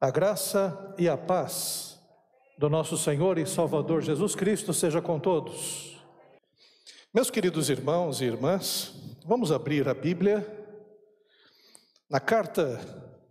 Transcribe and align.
A 0.00 0.12
graça 0.12 0.94
e 0.96 1.08
a 1.08 1.16
paz 1.16 1.98
do 2.56 2.70
nosso 2.70 2.96
Senhor 2.96 3.36
e 3.36 3.44
Salvador 3.44 4.00
Jesus 4.00 4.36
Cristo 4.36 4.72
seja 4.72 5.02
com 5.02 5.18
todos. 5.18 6.00
Meus 7.12 7.32
queridos 7.32 7.68
irmãos 7.68 8.20
e 8.20 8.26
irmãs, 8.26 8.94
vamos 9.26 9.50
abrir 9.50 9.88
a 9.88 9.94
Bíblia 9.94 10.46
na 12.08 12.20
carta 12.20 12.78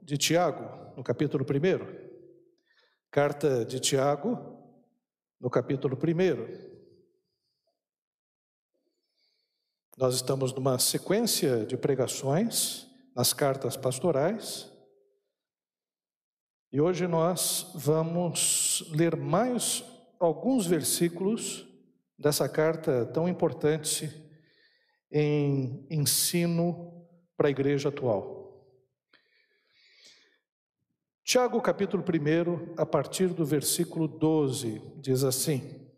de 0.01 0.17
Tiago, 0.17 0.93
no 0.97 1.05
capítulo 1.05 1.45
1. 1.45 2.09
Carta 3.09 3.63
de 3.63 3.79
Tiago, 3.79 4.37
no 5.39 5.49
capítulo 5.49 5.97
1. 5.97 6.67
Nós 9.97 10.15
estamos 10.15 10.51
numa 10.51 10.77
sequência 10.79 11.65
de 11.65 11.77
pregações 11.77 12.89
nas 13.15 13.31
cartas 13.31 13.77
pastorais 13.77 14.75
e 16.71 16.81
hoje 16.81 17.07
nós 17.07 17.71
vamos 17.75 18.83
ler 18.91 19.15
mais 19.15 19.83
alguns 20.19 20.67
versículos 20.67 21.65
dessa 22.19 22.49
carta 22.49 23.05
tão 23.05 23.27
importante 23.27 24.11
em 25.09 25.87
ensino 25.89 27.07
para 27.37 27.47
a 27.47 27.51
igreja 27.51 27.87
atual. 27.87 28.35
Tiago, 31.23 31.61
capítulo 31.61 32.03
1, 32.03 32.73
a 32.77 32.85
partir 32.85 33.29
do 33.29 33.45
versículo 33.45 34.05
12, 34.05 34.81
diz 34.97 35.23
assim: 35.23 35.89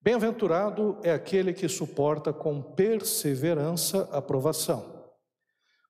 Bem-aventurado 0.00 0.98
é 1.04 1.12
aquele 1.12 1.52
que 1.52 1.68
suporta 1.68 2.32
com 2.32 2.60
perseverança 2.60 4.08
a 4.10 4.20
provação, 4.20 5.08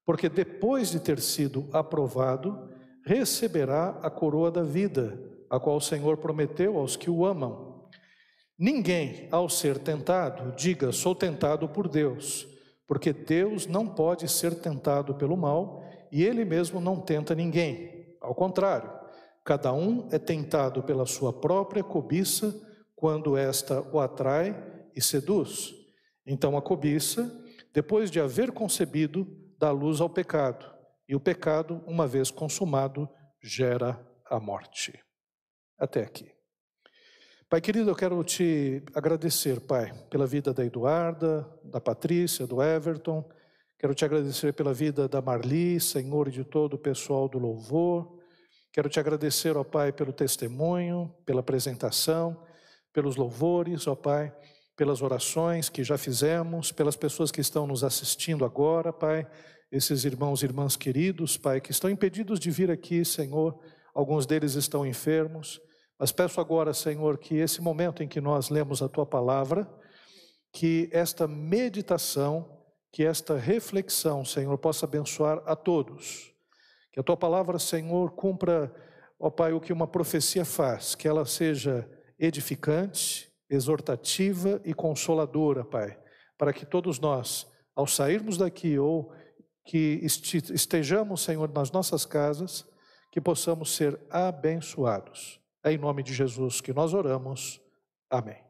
porque 0.04 0.28
depois 0.28 0.90
de 0.90 1.00
ter 1.00 1.20
sido 1.20 1.70
aprovado, 1.72 2.69
receberá 3.04 3.98
a 4.02 4.10
coroa 4.10 4.50
da 4.50 4.62
vida, 4.62 5.18
a 5.48 5.58
qual 5.58 5.76
o 5.76 5.80
Senhor 5.80 6.18
prometeu 6.18 6.76
aos 6.78 6.96
que 6.96 7.10
o 7.10 7.24
amam. 7.24 7.88
Ninguém, 8.58 9.28
ao 9.30 9.48
ser 9.48 9.78
tentado, 9.78 10.54
diga: 10.54 10.92
sou 10.92 11.14
tentado 11.14 11.68
por 11.68 11.88
Deus, 11.88 12.46
porque 12.86 13.12
Deus 13.12 13.66
não 13.66 13.86
pode 13.86 14.28
ser 14.28 14.54
tentado 14.54 15.14
pelo 15.14 15.36
mal 15.36 15.82
e 16.12 16.22
ele 16.22 16.44
mesmo 16.44 16.80
não 16.80 17.00
tenta 17.00 17.34
ninguém. 17.34 18.16
Ao 18.20 18.34
contrário, 18.34 18.90
cada 19.44 19.72
um 19.72 20.08
é 20.10 20.18
tentado 20.18 20.82
pela 20.82 21.06
sua 21.06 21.32
própria 21.32 21.82
cobiça 21.82 22.54
quando 22.94 23.36
esta 23.36 23.80
o 23.92 23.98
atrai 23.98 24.54
e 24.94 25.00
seduz. 25.00 25.74
Então 26.26 26.56
a 26.56 26.60
cobiça, 26.62 27.32
depois 27.72 28.10
de 28.10 28.20
haver 28.20 28.52
concebido, 28.52 29.26
dá 29.58 29.70
luz 29.70 30.00
ao 30.00 30.10
pecado 30.10 30.79
e 31.10 31.16
o 31.16 31.18
pecado, 31.18 31.82
uma 31.88 32.06
vez 32.06 32.30
consumado, 32.30 33.08
gera 33.42 34.00
a 34.30 34.38
morte. 34.38 34.96
Até 35.76 36.04
aqui. 36.04 36.30
Pai 37.48 37.60
querido, 37.60 37.90
eu 37.90 37.96
quero 37.96 38.22
te 38.22 38.80
agradecer, 38.94 39.58
Pai, 39.58 39.92
pela 40.08 40.24
vida 40.24 40.54
da 40.54 40.64
Eduarda, 40.64 41.52
da 41.64 41.80
Patrícia, 41.80 42.46
do 42.46 42.62
Everton. 42.62 43.28
Quero 43.76 43.92
te 43.92 44.04
agradecer 44.04 44.52
pela 44.52 44.72
vida 44.72 45.08
da 45.08 45.20
Marli, 45.20 45.80
Senhor, 45.80 46.28
e 46.28 46.30
de 46.30 46.44
todo 46.44 46.74
o 46.74 46.78
pessoal 46.78 47.28
do 47.28 47.40
louvor. 47.40 48.20
Quero 48.72 48.88
te 48.88 49.00
agradecer, 49.00 49.56
ó 49.56 49.64
Pai, 49.64 49.90
pelo 49.90 50.12
testemunho, 50.12 51.12
pela 51.26 51.40
apresentação, 51.40 52.40
pelos 52.92 53.16
louvores, 53.16 53.88
ó 53.88 53.96
Pai, 53.96 54.32
pelas 54.76 55.02
orações 55.02 55.68
que 55.68 55.82
já 55.82 55.98
fizemos, 55.98 56.70
pelas 56.70 56.94
pessoas 56.94 57.32
que 57.32 57.40
estão 57.40 57.66
nos 57.66 57.82
assistindo 57.82 58.44
agora, 58.44 58.92
Pai, 58.92 59.26
esses 59.70 60.04
irmãos 60.04 60.42
e 60.42 60.46
irmãs 60.46 60.76
queridos, 60.76 61.36
Pai, 61.36 61.60
que 61.60 61.70
estão 61.70 61.88
impedidos 61.88 62.40
de 62.40 62.50
vir 62.50 62.70
aqui, 62.70 63.04
Senhor, 63.04 63.56
alguns 63.94 64.26
deles 64.26 64.54
estão 64.54 64.84
enfermos, 64.84 65.60
mas 65.96 66.10
peço 66.10 66.40
agora, 66.40 66.74
Senhor, 66.74 67.18
que 67.18 67.36
esse 67.36 67.60
momento 67.60 68.02
em 68.02 68.08
que 68.08 68.20
nós 68.20 68.48
lemos 68.48 68.82
a 68.82 68.88
Tua 68.88 69.06
palavra, 69.06 69.70
que 70.52 70.88
esta 70.90 71.28
meditação, 71.28 72.58
que 72.90 73.04
esta 73.04 73.36
reflexão, 73.36 74.24
Senhor, 74.24 74.58
possa 74.58 74.86
abençoar 74.86 75.40
a 75.46 75.54
todos. 75.54 76.34
Que 76.90 76.98
a 76.98 77.02
Tua 77.02 77.16
palavra, 77.16 77.58
Senhor, 77.58 78.10
cumpra, 78.12 78.74
ó 79.20 79.30
Pai, 79.30 79.52
o 79.52 79.60
que 79.60 79.72
uma 79.72 79.86
profecia 79.86 80.44
faz, 80.44 80.96
que 80.96 81.06
ela 81.06 81.24
seja 81.24 81.88
edificante, 82.18 83.30
exortativa 83.48 84.60
e 84.64 84.74
consoladora, 84.74 85.64
Pai, 85.64 85.96
para 86.36 86.52
que 86.52 86.66
todos 86.66 86.98
nós, 86.98 87.46
ao 87.76 87.86
sairmos 87.86 88.36
daqui 88.36 88.76
ou 88.76 89.12
que 89.70 90.00
estejamos, 90.02 91.22
Senhor, 91.22 91.48
nas 91.52 91.70
nossas 91.70 92.04
casas, 92.04 92.66
que 93.08 93.20
possamos 93.20 93.72
ser 93.76 94.00
abençoados. 94.10 95.40
É 95.62 95.70
em 95.70 95.78
nome 95.78 96.02
de 96.02 96.12
Jesus 96.12 96.60
que 96.60 96.72
nós 96.72 96.92
oramos. 96.92 97.60
Amém. 98.10 98.42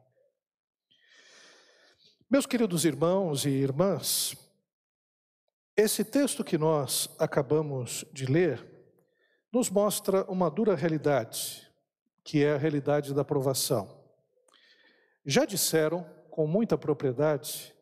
Meus 2.27 2.47
queridos 2.47 2.85
irmãos 2.85 3.45
e 3.45 3.49
irmãs, 3.49 4.35
esse 5.77 6.03
texto 6.03 6.43
que 6.43 6.57
nós 6.57 7.07
acabamos 7.19 8.03
de 8.11 8.25
ler 8.25 8.67
nos 9.53 9.69
mostra 9.69 10.23
uma 10.23 10.49
dura 10.49 10.73
realidade, 10.73 11.71
que 12.23 12.43
é 12.43 12.53
a 12.53 12.57
realidade 12.57 13.13
da 13.13 13.23
provação. 13.23 14.03
Já 15.23 15.45
disseram 15.45 16.03
com 16.31 16.47
muita 16.47 16.79
propriedade 16.79 17.75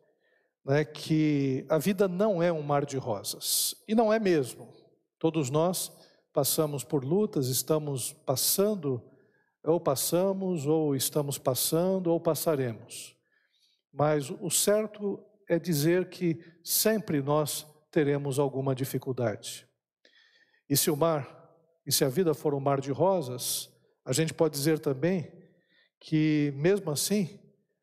né, 0.64 0.84
que 0.84 1.64
a 1.68 1.78
vida 1.78 2.06
não 2.06 2.42
é 2.42 2.52
um 2.52 2.62
mar 2.62 2.84
de 2.84 2.96
rosas. 2.96 3.74
E 3.88 3.94
não 3.94 4.12
é 4.12 4.18
mesmo. 4.18 4.72
Todos 5.18 5.50
nós 5.50 5.92
passamos 6.32 6.84
por 6.84 7.04
lutas, 7.04 7.48
estamos 7.48 8.12
passando, 8.12 9.02
ou 9.64 9.80
passamos, 9.80 10.66
ou 10.66 10.94
estamos 10.94 11.38
passando, 11.38 12.08
ou 12.08 12.20
passaremos. 12.20 13.16
Mas 13.92 14.30
o 14.30 14.50
certo 14.50 15.22
é 15.48 15.58
dizer 15.58 16.08
que 16.08 16.40
sempre 16.62 17.20
nós 17.20 17.66
teremos 17.90 18.38
alguma 18.38 18.74
dificuldade. 18.74 19.66
E 20.68 20.76
se 20.76 20.90
o 20.90 20.96
mar, 20.96 21.28
e 21.84 21.90
se 21.90 22.04
a 22.04 22.08
vida 22.08 22.32
for 22.32 22.54
um 22.54 22.60
mar 22.60 22.80
de 22.80 22.92
rosas, 22.92 23.68
a 24.04 24.12
gente 24.12 24.32
pode 24.32 24.54
dizer 24.54 24.78
também 24.78 25.30
que, 25.98 26.52
mesmo 26.56 26.90
assim, 26.90 27.38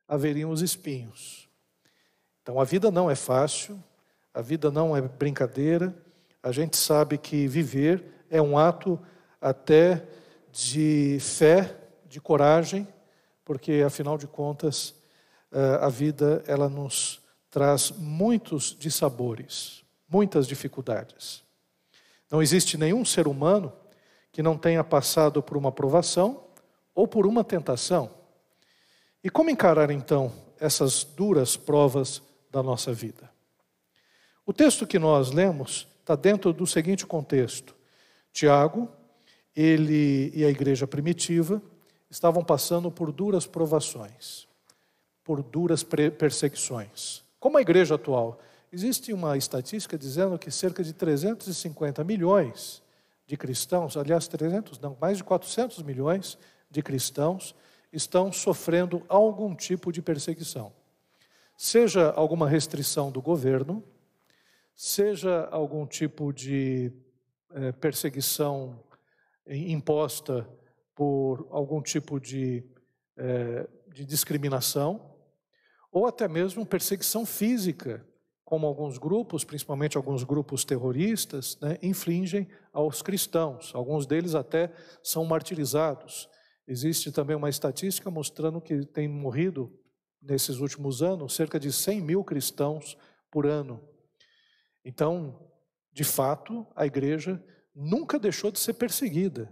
haveriam 0.08 0.50
os 0.50 0.62
espinhos. 0.62 1.47
Então 2.48 2.62
a 2.62 2.64
vida 2.64 2.90
não 2.90 3.12
é 3.12 3.16
fácil, 3.16 3.78
a 4.34 4.42
vida 4.42 4.72
não 4.72 4.96
é 4.96 5.02
brincadeira. 5.02 5.94
A 6.42 6.50
gente 6.50 6.78
sabe 6.78 7.18
que 7.18 7.46
viver 7.46 8.26
é 8.30 8.42
um 8.42 8.58
ato 8.58 8.98
até 9.42 10.08
de 10.50 11.18
fé, 11.20 11.76
de 12.06 12.22
coragem, 12.22 12.88
porque 13.44 13.84
afinal 13.86 14.18
de 14.18 14.28
contas 14.28 14.96
eh, 15.52 15.80
a 15.82 15.90
vida 15.90 16.42
ela 16.48 16.70
nos 16.70 17.20
traz 17.50 17.92
muitos 17.92 18.74
dissabores, 18.80 19.84
muitas 20.08 20.48
dificuldades. 20.48 21.44
Não 22.32 22.42
existe 22.42 22.78
nenhum 22.78 23.04
ser 23.04 23.28
humano 23.28 23.74
que 24.32 24.42
não 24.42 24.58
tenha 24.58 24.86
passado 24.86 25.44
por 25.44 25.58
uma 25.58 25.74
provação 25.74 26.46
ou 26.96 27.10
por 27.10 27.28
uma 27.28 27.44
tentação. 27.44 28.10
E 29.22 29.30
como 29.30 29.50
encarar 29.50 29.92
então 29.92 30.32
essas 30.58 31.04
duras 31.04 31.58
provas 31.58 32.26
da 32.58 32.64
nossa 32.64 32.92
vida. 32.92 33.30
O 34.44 34.52
texto 34.52 34.88
que 34.88 34.98
nós 34.98 35.30
lemos 35.30 35.88
está 36.00 36.16
dentro 36.16 36.52
do 36.52 36.66
seguinte 36.66 37.06
contexto: 37.06 37.76
Tiago, 38.34 38.90
ele 39.56 40.32
e 40.34 40.44
a 40.44 40.50
igreja 40.50 40.88
primitiva 40.88 41.62
estavam 42.10 42.44
passando 42.44 42.90
por 42.90 43.12
duras 43.12 43.46
provações, 43.46 44.48
por 45.24 45.44
duras 45.44 45.84
perseguições. 45.84 47.24
Como 47.40 47.60
a 47.60 47.62
igreja 47.62 47.94
atual, 47.94 48.40
existe 48.74 49.14
uma 49.14 49.38
estatística 49.38 49.96
dizendo 49.96 50.40
que 50.40 50.50
cerca 50.50 50.84
de 50.84 50.94
350 50.94 52.04
milhões 52.04 52.82
de 53.28 53.38
cristãos, 53.38 53.96
aliás, 53.96 54.28
300 54.28 54.80
não, 54.80 54.98
mais 55.00 55.18
de 55.18 55.24
400 55.24 55.84
milhões 55.84 56.40
de 56.72 56.82
cristãos 56.82 57.54
estão 57.94 58.32
sofrendo 58.32 59.04
algum 59.08 59.54
tipo 59.54 59.92
de 59.92 60.02
perseguição 60.02 60.72
seja 61.58 62.12
alguma 62.12 62.48
restrição 62.48 63.12
do 63.12 63.20
governo, 63.20 63.84
seja 64.76 65.46
algum 65.48 65.88
tipo 65.88 66.32
de 66.32 66.94
é, 67.52 67.72
perseguição 67.72 68.84
imposta 69.48 70.48
por 70.94 71.48
algum 71.50 71.82
tipo 71.82 72.20
de, 72.20 72.64
é, 73.18 73.68
de 73.92 74.06
discriminação, 74.06 75.16
ou 75.92 76.06
até 76.06 76.28
mesmo 76.28 76.64
perseguição 76.64 77.26
física, 77.26 78.06
como 78.46 78.68
alguns 78.68 78.98
grupos, 78.98 79.44
principalmente 79.44 79.98
alguns 79.98 80.24
grupos 80.24 80.64
terroristas, 80.64 81.58
né, 81.60 81.78
infligem 81.82 82.48
aos 82.72 83.02
cristãos. 83.02 83.72
Alguns 83.74 84.06
deles 84.06 84.36
até 84.36 84.72
são 85.02 85.26
martirizados. 85.26 86.30
Existe 86.68 87.12
também 87.12 87.36
uma 87.36 87.50
estatística 87.50 88.12
mostrando 88.12 88.62
que 88.62 88.86
tem 88.86 89.08
morrido 89.08 89.72
nesses 90.28 90.60
últimos 90.60 91.02
anos, 91.02 91.36
cerca 91.36 91.60
de 91.60 91.72
100 91.72 92.02
mil 92.02 92.24
cristãos 92.24 92.98
por 93.32 93.46
ano. 93.46 93.82
Então, 94.84 95.40
de 95.92 96.04
fato, 96.04 96.68
a 96.76 96.86
igreja 96.86 97.44
nunca 97.74 98.20
deixou 98.20 98.52
de 98.52 98.60
ser 98.60 98.74
perseguida. 98.74 99.52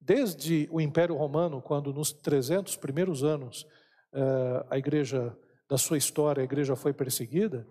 Desde 0.00 0.68
o 0.70 0.80
Império 0.80 1.16
Romano, 1.16 1.60
quando 1.60 1.92
nos 1.92 2.12
300 2.12 2.76
primeiros 2.76 3.24
anos 3.24 3.66
eh, 4.12 4.66
a 4.70 4.78
igreja, 4.78 5.36
da 5.68 5.78
sua 5.78 5.96
história, 5.96 6.42
a 6.42 6.44
igreja 6.44 6.76
foi 6.76 6.92
perseguida, 6.92 7.66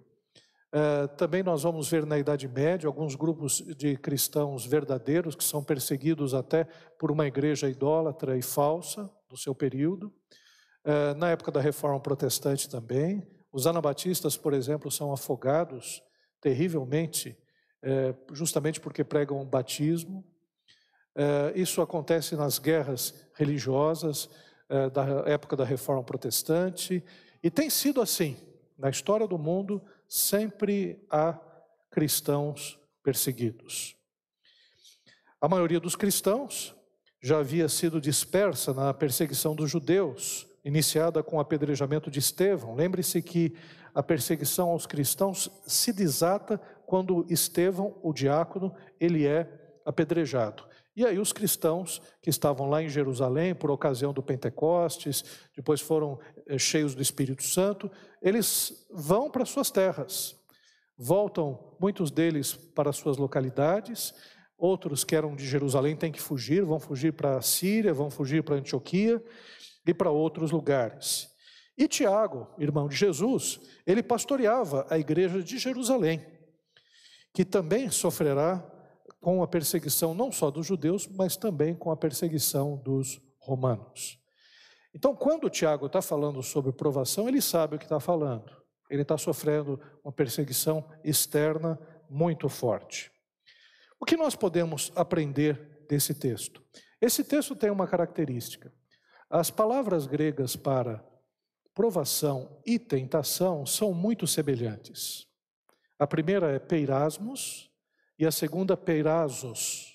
eh, 0.72 1.08
também 1.18 1.44
nós 1.44 1.62
vamos 1.62 1.88
ver 1.88 2.06
na 2.06 2.18
Idade 2.18 2.48
Média 2.48 2.88
alguns 2.88 3.14
grupos 3.14 3.58
de 3.78 3.96
cristãos 3.98 4.66
verdadeiros 4.66 5.36
que 5.36 5.44
são 5.44 5.64
perseguidos 5.64 6.34
até 6.34 6.64
por 6.98 7.12
uma 7.12 7.28
igreja 7.28 7.70
idólatra 7.70 8.36
e 8.36 8.42
falsa 8.42 9.08
do 9.30 9.38
seu 9.38 9.54
período. 9.54 10.12
Eh, 10.86 11.14
na 11.14 11.30
época 11.30 11.52
da 11.52 11.62
Reforma 11.62 12.00
Protestante 12.00 12.70
também, 12.70 13.26
os 13.52 13.68
anabatistas, 13.68 14.36
por 14.36 14.54
exemplo, 14.54 14.92
são 14.92 15.14
afogados 15.14 16.02
terrivelmente, 16.42 17.38
justamente 18.34 18.82
porque 18.82 19.04
pregam 19.04 19.40
o 19.40 19.46
batismo. 19.46 20.26
Isso 21.54 21.82
acontece 21.82 22.36
nas 22.36 22.58
guerras 22.58 23.14
religiosas 23.36 24.30
da 24.92 25.30
época 25.30 25.56
da 25.56 25.64
Reforma 25.64 26.04
Protestante 26.04 27.04
e 27.44 27.52
tem 27.52 27.70
sido 27.70 28.02
assim 28.02 28.36
na 28.78 28.90
história 28.90 29.28
do 29.28 29.38
mundo 29.38 29.82
sempre 30.08 31.06
há 31.10 31.40
cristãos 31.92 32.80
perseguidos. 33.04 33.96
A 35.40 35.48
maioria 35.48 35.80
dos 35.80 35.96
cristãos 35.96 36.76
já 37.22 37.40
havia 37.40 37.70
sido 37.70 38.02
dispersa 38.02 38.74
na 38.74 38.94
perseguição 38.94 39.56
dos 39.56 39.70
judeus, 39.70 40.48
iniciada 40.64 41.22
com 41.22 41.38
o 41.38 41.40
apedrejamento 41.40 42.10
de 42.10 42.20
Estevão. 42.20 42.76
Lembre-se 42.76 43.22
que 43.22 43.54
a 43.94 44.02
perseguição 44.02 44.70
aos 44.70 44.86
cristãos 44.86 45.52
se 45.68 45.92
desata 45.92 46.60
quando 46.86 47.26
Estevão, 47.30 47.98
o 48.02 48.14
diácono, 48.14 48.74
ele 49.00 49.28
é 49.28 49.48
apedrejado. 49.86 50.64
E 50.96 51.06
aí 51.06 51.18
os 51.18 51.34
cristãos 51.34 52.02
que 52.22 52.30
estavam 52.30 52.70
lá 52.70 52.82
em 52.82 52.88
Jerusalém 52.88 53.54
por 53.54 53.72
ocasião 53.72 54.14
do 54.14 54.22
Pentecostes, 54.22 55.24
depois 55.56 55.82
foram 55.82 56.20
eh, 56.48 56.58
cheios 56.58 56.94
do 56.94 57.02
Espírito 57.02 57.44
Santo, 57.44 57.92
eles 58.22 58.88
vão 58.92 59.30
para 59.30 59.46
suas 59.46 59.72
terras. 59.72 60.36
Voltam 60.96 61.76
muitos 61.80 62.12
deles 62.12 62.54
para 62.54 62.94
suas 62.94 63.18
localidades, 63.18 64.14
outros 64.56 65.04
que 65.04 65.16
eram 65.16 65.36
de 65.36 65.46
Jerusalém 65.48 65.96
têm 65.96 66.12
que 66.12 66.22
fugir, 66.22 66.64
vão 66.64 66.80
fugir 66.80 67.12
para 67.12 67.38
a 67.38 67.42
Síria, 67.42 67.94
vão 67.94 68.12
fugir 68.12 68.44
para 68.44 68.56
Antioquia 68.56 69.22
e 69.86 69.94
para 69.94 70.10
outros 70.10 70.52
lugares. 70.52 71.30
E 71.78 71.88
Tiago, 71.88 72.48
irmão 72.60 72.88
de 72.88 72.96
Jesus, 72.96 73.60
ele 73.86 74.04
pastoreava 74.04 74.86
a 74.90 74.98
igreja 74.98 75.42
de 75.42 75.58
Jerusalém, 75.58 76.26
que 77.34 77.44
também 77.44 77.90
sofrerá 77.90 78.64
com 79.20 79.42
a 79.42 79.48
perseguição 79.48 80.14
não 80.14 80.32
só 80.32 80.52
dos 80.52 80.68
judeus, 80.68 81.08
mas 81.08 81.36
também 81.36 81.74
com 81.74 81.90
a 81.90 81.98
perseguição 81.98 82.78
dos 82.78 83.20
romanos. 83.40 84.20
Então, 84.94 85.16
quando 85.16 85.50
Tiago 85.50 85.88
está 85.88 86.02
falando 86.02 86.44
sobre 86.44 86.72
provação, 86.72 87.28
ele 87.28 87.42
sabe 87.42 87.76
o 87.76 87.80
que 87.80 87.86
está 87.86 88.00
falando. 88.00 88.56
Ele 88.90 89.02
está 89.02 89.18
sofrendo 89.18 89.80
uma 90.04 90.12
perseguição 90.12 90.88
externa 91.04 91.80
muito 92.08 92.48
forte. 92.48 93.12
O 94.00 94.06
que 94.06 94.16
nós 94.16 94.36
podemos 94.36 94.92
aprender 94.96 95.86
desse 95.90 96.14
texto? 96.14 96.62
Esse 97.02 97.24
texto 97.24 97.56
tem 97.56 97.72
uma 97.72 97.88
característica. 97.88 98.72
As 99.34 99.50
palavras 99.50 100.06
gregas 100.06 100.56
para 100.56 101.04
provação 101.74 102.62
e 102.64 102.78
tentação 102.78 103.66
são 103.66 103.92
muito 103.92 104.28
semelhantes. 104.28 105.28
A 105.98 106.06
primeira 106.06 106.52
é 106.52 106.60
peirasmos 106.60 107.68
e 108.20 108.28
a 108.28 108.32
segunda 108.32 108.78
Peirazos. 108.78 109.92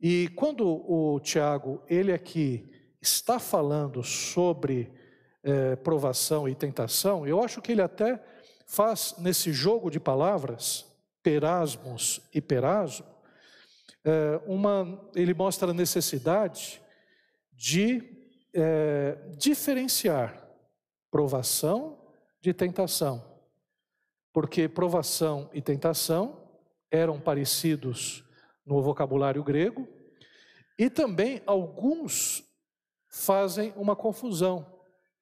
E 0.00 0.26
quando 0.34 0.66
o 0.66 1.20
Tiago, 1.20 1.80
ele 1.88 2.12
aqui 2.12 2.68
está 3.00 3.38
falando 3.38 4.02
sobre 4.02 4.92
é, 5.44 5.76
provação 5.76 6.48
e 6.48 6.54
tentação, 6.56 7.24
eu 7.28 7.40
acho 7.40 7.62
que 7.62 7.70
ele 7.70 7.82
até 7.82 8.20
faz 8.66 9.14
nesse 9.18 9.52
jogo 9.52 9.88
de 9.88 10.00
palavras, 10.00 10.84
perasmos 11.22 12.20
e 12.34 12.40
perazo, 12.40 13.04
é, 14.04 14.40
uma, 14.46 15.00
ele 15.14 15.32
mostra 15.32 15.70
a 15.70 15.74
necessidade 15.74 16.82
de 17.52 18.15
é, 18.56 19.18
diferenciar 19.36 20.42
provação 21.10 21.98
de 22.40 22.54
tentação. 22.54 23.22
Porque 24.32 24.68
provação 24.68 25.50
e 25.52 25.60
tentação 25.60 26.40
eram 26.90 27.20
parecidos 27.20 28.24
no 28.64 28.80
vocabulário 28.80 29.44
grego, 29.44 29.86
e 30.78 30.90
também 30.90 31.42
alguns 31.46 32.42
fazem 33.08 33.72
uma 33.76 33.94
confusão, 33.94 34.66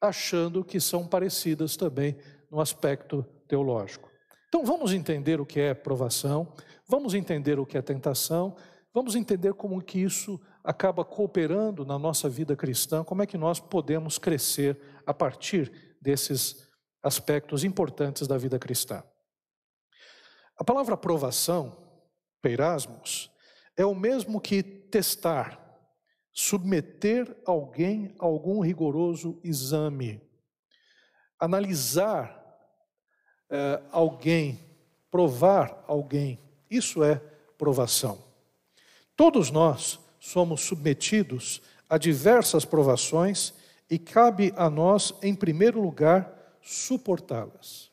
achando 0.01 0.65
que 0.65 0.81
são 0.81 1.07
parecidas 1.07 1.77
também 1.77 2.17
no 2.51 2.61
aspecto 2.61 3.25
teológico. 3.47 4.11
Então 4.49 4.65
vamos 4.65 4.93
entender 4.93 5.41
o 5.41 5.47
que 5.47 5.61
é 5.61 5.75
provação, 5.75 6.53
vamos 6.89 7.15
entender 7.15 7.59
o 7.59 7.67
que 7.67 7.77
é 7.77 7.83
tentação, 7.83 8.57
vamos 8.95 9.17
entender 9.17 9.53
como 9.55 9.83
que 9.83 9.99
isso 9.99 10.41
acaba 10.63 11.05
cooperando 11.05 11.85
na 11.85 11.99
nossa 11.99 12.29
vida 12.29 12.55
cristã, 12.55 13.03
como 13.03 13.23
é 13.23 13.27
que 13.27 13.37
nós 13.37 13.59
podemos 13.59 14.17
crescer 14.17 14.81
a 15.05 15.13
partir 15.13 15.97
desses 16.01 16.69
aspectos 17.03 17.65
importantes 17.65 18.29
da 18.29 18.39
vida 18.39 18.59
cristã. 18.59 19.03
A 20.57 20.63
palavra 20.63 20.95
aprovação, 20.95 21.77
peirasmos, 22.41 23.31
é 23.77 23.85
o 23.85 23.95
mesmo 23.95 24.41
que 24.41 24.63
testar, 24.63 25.61
submeter 26.33 27.37
alguém 27.45 28.15
a 28.21 28.25
algum 28.25 28.61
rigoroso 28.61 29.41
exame, 29.43 30.23
analisar 31.39 32.41
eh, 33.51 33.83
alguém, 33.91 34.59
provar 35.11 35.85
alguém. 35.89 36.41
Isso 36.71 37.03
é 37.03 37.17
provação. 37.59 38.34
Todos 39.17 39.51
nós 39.51 39.99
somos 40.19 40.63
submetidos 40.63 41.63
a 41.89 41.99
diversas 41.99 42.65
provações 42.65 43.55
e 43.89 43.99
cabe 43.99 44.53
a 44.57 44.69
nós, 44.69 45.15
em 45.23 45.35
primeiro 45.35 45.81
lugar, 45.81 46.59
suportá-las. 46.61 47.91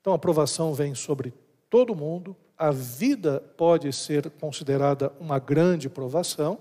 Então 0.00 0.12
a 0.12 0.18
provação 0.18 0.72
vem 0.72 0.94
sobre 0.94 1.32
todo 1.68 1.94
mundo, 1.94 2.36
a 2.56 2.70
vida 2.70 3.40
pode 3.56 3.92
ser 3.92 4.30
considerada 4.30 5.12
uma 5.20 5.38
grande 5.38 5.88
provação, 5.88 6.58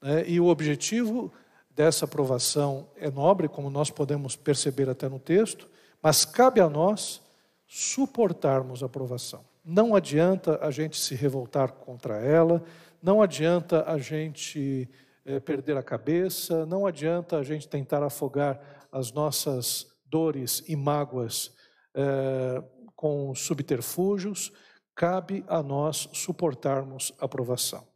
né, 0.00 0.24
e 0.26 0.40
o 0.40 0.46
objetivo 0.46 1.32
dessa 1.70 2.06
provação 2.06 2.88
é 2.96 3.10
nobre, 3.10 3.48
como 3.48 3.70
nós 3.70 3.90
podemos 3.90 4.34
perceber 4.34 4.88
até 4.88 5.08
no 5.08 5.18
texto, 5.18 5.68
mas 6.02 6.24
cabe 6.24 6.60
a 6.60 6.68
nós 6.68 7.20
suportarmos 7.66 8.82
a 8.82 8.88
provação. 8.88 9.44
Não 9.64 9.94
adianta 9.94 10.58
a 10.62 10.70
gente 10.70 10.96
se 10.96 11.14
revoltar 11.14 11.72
contra 11.72 12.16
ela, 12.16 12.64
não 13.02 13.22
adianta 13.22 13.84
a 13.90 13.98
gente 13.98 14.88
é, 15.24 15.38
perder 15.38 15.76
a 15.76 15.82
cabeça, 15.82 16.66
não 16.66 16.86
adianta 16.86 17.36
a 17.36 17.42
gente 17.42 17.68
tentar 17.68 18.02
afogar 18.02 18.86
as 18.90 19.12
nossas 19.12 19.86
dores 20.06 20.62
e 20.66 20.74
mágoas 20.74 21.54
é, 21.94 22.62
com 22.96 23.34
subterfúgios, 23.34 24.52
cabe 24.94 25.44
a 25.46 25.62
nós 25.62 26.08
suportarmos 26.12 27.12
a 27.20 27.28
provação. 27.28 27.86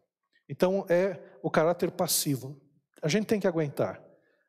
Então 0.49 0.87
é 0.89 1.19
o 1.43 1.51
caráter 1.51 1.91
passivo. 1.91 2.61
A 3.03 3.09
gente 3.09 3.27
tem 3.27 3.41
que 3.41 3.49
aguentar, 3.49 4.01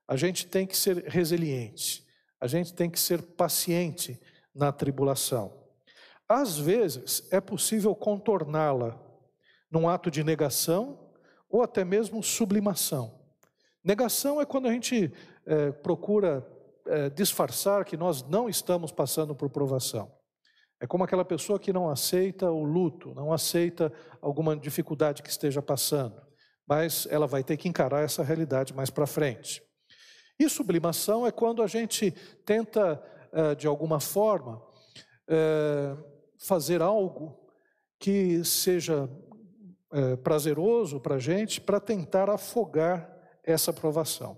a 0.07 0.15
gente 0.15 0.45
tem 0.45 0.67
que 0.67 0.77
ser 0.77 1.05
resiliente, 1.05 2.05
a 2.39 2.45
gente 2.45 2.73
tem 2.73 2.89
que 2.89 2.99
ser 2.99 3.21
paciente 3.21 4.19
na 4.53 4.71
tribulação. 4.71 5.63
Às 6.27 6.57
vezes 6.57 7.27
é 7.31 7.41
possível 7.41 7.95
contorná-la 7.95 8.99
num 9.73 9.89
ato 9.89 10.11
de 10.11 10.23
negação 10.23 10.99
ou 11.49 11.63
até 11.63 11.83
mesmo 11.83 12.21
sublimação. 12.21 13.19
Negação 13.83 14.39
é 14.39 14.45
quando 14.45 14.67
a 14.67 14.71
gente 14.71 15.11
é, 15.47 15.71
procura 15.71 16.47
é, 16.85 17.09
disfarçar 17.09 17.83
que 17.83 17.97
nós 17.97 18.21
não 18.21 18.47
estamos 18.47 18.91
passando 18.91 19.33
por 19.33 19.49
provação. 19.49 20.11
É 20.79 20.85
como 20.85 21.03
aquela 21.03 21.25
pessoa 21.25 21.57
que 21.57 21.73
não 21.73 21.89
aceita 21.89 22.51
o 22.51 22.63
luto, 22.63 23.15
não 23.15 23.33
aceita 23.33 23.91
alguma 24.21 24.55
dificuldade 24.55 25.23
que 25.23 25.29
esteja 25.29 25.61
passando, 25.61 26.21
mas 26.67 27.07
ela 27.09 27.25
vai 27.25 27.43
ter 27.43 27.57
que 27.57 27.67
encarar 27.67 28.03
essa 28.03 28.21
realidade 28.21 28.75
mais 28.75 28.91
para 28.91 29.07
frente. 29.07 29.63
E 30.39 30.47
sublimação 30.49 31.25
é 31.25 31.31
quando 31.31 31.63
a 31.63 31.67
gente 31.67 32.11
tenta, 32.45 33.01
eh, 33.31 33.55
de 33.55 33.65
alguma 33.65 33.99
forma, 33.99 34.61
fazer 36.37 36.81
algo 36.81 37.39
que 37.97 38.43
seja 38.43 39.09
eh, 39.93 40.15
prazeroso 40.17 40.99
para 40.99 41.15
a 41.15 41.19
gente, 41.19 41.61
para 41.61 41.79
tentar 41.79 42.29
afogar 42.29 43.09
essa 43.43 43.71
provação. 43.71 44.37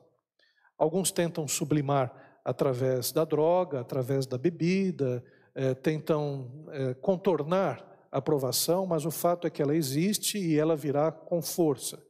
Alguns 0.78 1.12
tentam 1.12 1.48
sublimar 1.48 2.42
através 2.44 3.12
da 3.12 3.24
droga, 3.24 3.80
através 3.80 4.26
da 4.26 4.38
bebida, 4.38 5.24
é, 5.56 5.74
tentam 5.74 6.66
é, 6.70 6.94
contornar 6.96 8.08
a 8.12 8.18
aprovação, 8.18 8.86
mas 8.86 9.06
o 9.06 9.12
fato 9.12 9.48
é 9.48 9.50
que 9.50 9.62
ela 9.62 9.76
existe 9.76 10.38
e 10.38 10.60
ela 10.60 10.76
virá 10.76 11.12
com 11.12 11.42
força. 11.42 12.04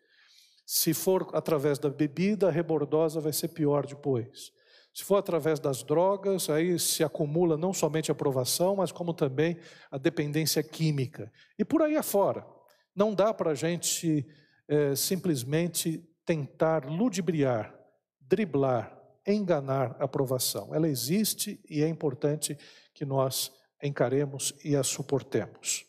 Se 0.65 0.93
for 0.93 1.29
através 1.33 1.77
da 1.77 1.89
bebida, 1.89 2.47
a 2.47 2.51
rebordosa 2.51 3.21
vai 3.21 3.31
ser 3.31 3.49
pior 3.49 3.85
depois. 3.85 4.51
Se 4.93 5.03
for 5.03 5.17
através 5.17 5.59
das 5.59 5.83
drogas, 5.83 6.49
aí 6.49 6.79
se 6.79 7.03
acumula 7.03 7.57
não 7.57 7.73
somente 7.73 8.09
a 8.09 8.13
aprovação, 8.13 8.77
mas 8.77 8.91
como 8.91 9.13
também 9.13 9.57
a 9.91 9.97
dependência 9.97 10.63
química. 10.63 11.31
E 11.59 11.63
por 11.63 11.81
aí 11.81 11.95
afora. 11.95 12.54
Não 12.95 13.13
dá 13.13 13.33
para 13.33 13.51
a 13.51 13.55
gente 13.55 14.25
é, 14.67 14.95
simplesmente 14.95 16.07
tentar 16.25 16.85
ludibriar, 16.85 17.77
driblar, 18.21 18.97
enganar 19.27 19.95
a 19.99 20.05
aprovação. 20.05 20.73
Ela 20.73 20.87
existe 20.87 21.59
e 21.69 21.83
é 21.83 21.87
importante 21.87 22.57
que 22.93 23.05
nós 23.05 23.51
encaremos 23.81 24.53
e 24.63 24.75
a 24.75 24.83
suportemos. 24.83 25.85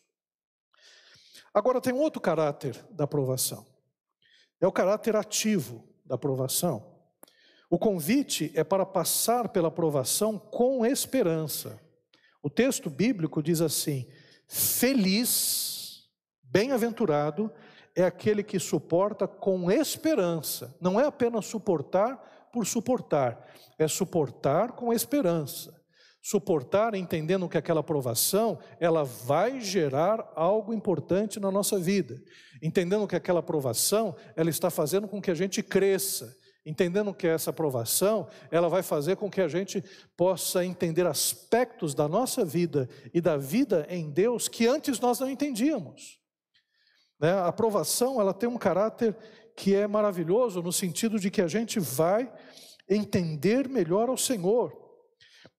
Agora 1.53 1.81
tem 1.81 1.93
um 1.93 1.99
outro 1.99 2.21
caráter 2.21 2.85
da 2.91 3.05
aprovação. 3.05 3.65
É 4.59 4.67
o 4.67 4.71
caráter 4.71 5.15
ativo 5.15 5.87
da 6.05 6.15
aprovação. 6.15 6.95
O 7.69 7.77
convite 7.77 8.51
é 8.55 8.63
para 8.63 8.85
passar 8.85 9.49
pela 9.49 9.67
aprovação 9.67 10.37
com 10.37 10.85
esperança. 10.85 11.79
O 12.41 12.49
texto 12.49 12.89
bíblico 12.89 13.41
diz 13.41 13.59
assim: 13.59 14.07
Feliz, 14.47 15.76
bem-aventurado 16.51 17.51
é 17.95 18.03
aquele 18.03 18.43
que 18.43 18.59
suporta 18.59 19.27
com 19.27 19.71
esperança. 19.71 20.75
Não 20.79 20.99
é 20.99 21.05
apenas 21.05 21.45
suportar 21.45 22.49
por 22.51 22.65
suportar, 22.65 23.45
é 23.77 23.87
suportar 23.87 24.71
com 24.71 24.93
esperança. 24.93 25.75
Suportar 26.21 26.93
entendendo 26.93 27.47
que 27.47 27.57
aquela 27.57 27.79
aprovação, 27.79 28.59
ela 28.79 29.03
vai 29.03 29.61
gerar 29.61 30.31
algo 30.35 30.73
importante 30.73 31.39
na 31.39 31.49
nossa 31.49 31.79
vida. 31.79 32.21
Entendendo 32.61 33.07
que 33.07 33.15
aquela 33.15 33.39
aprovação, 33.39 34.15
ela 34.35 34.49
está 34.49 34.69
fazendo 34.69 35.07
com 35.07 35.21
que 35.21 35.31
a 35.31 35.35
gente 35.35 35.63
cresça 35.63 36.35
entendendo 36.67 37.13
que 37.13 37.25
essa 37.25 37.49
aprovação, 37.49 38.27
ela 38.51 38.67
vai 38.67 38.83
fazer 38.83 39.15
com 39.15 39.31
que 39.31 39.39
a 39.39 39.47
gente 39.47 39.81
possa 40.17 40.65
entender 40.65 41.07
aspectos 41.07 41.95
da 41.95 42.09
nossa 42.09 42.43
vida 42.43 42.89
e 43.13 43.21
da 43.21 43.37
vida 43.37 43.87
em 43.89 44.11
Deus 44.11 44.49
que 44.49 44.67
antes 44.67 44.99
nós 44.99 45.17
não 45.17 45.29
entendíamos. 45.29 46.19
Né? 47.19 47.31
A 47.31 47.47
aprovação, 47.47 48.19
ela 48.21 48.33
tem 48.33 48.47
um 48.47 48.57
caráter 48.57 49.15
que 49.55 49.73
é 49.73 49.87
maravilhoso 49.87 50.61
no 50.61 50.71
sentido 50.71 51.19
de 51.19 51.31
que 51.31 51.41
a 51.41 51.47
gente 51.47 51.79
vai 51.79 52.31
entender 52.87 53.67
melhor 53.67 54.09
ao 54.09 54.17
Senhor. 54.17 54.71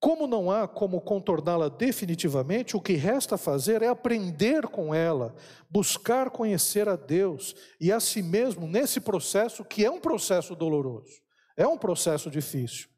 Como 0.01 0.29
não 0.29 0.51
há 0.51 0.69
como 0.69 1.01
contorná-la 1.01 1.69
definitivamente, 1.69 2.77
o 2.77 2.81
que 2.81 2.93
resta 2.93 3.37
fazer 3.37 3.83
é 3.83 3.89
aprender 3.89 4.69
com 4.69 4.95
ela, 4.95 5.35
buscar 5.69 6.31
conhecer 6.31 6.89
a 6.89 6.95
Deus 6.95 7.57
e 7.81 7.91
a 7.91 7.99
si 7.99 8.23
mesmo 8.23 8.69
nesse 8.69 9.01
processo 9.01 9.65
que 9.65 9.85
é 9.85 9.91
um 9.91 9.99
processo 9.99 10.55
doloroso, 10.55 11.21
é 11.57 11.67
um 11.67 11.77
processo 11.77 12.31
difícil. 12.31 12.89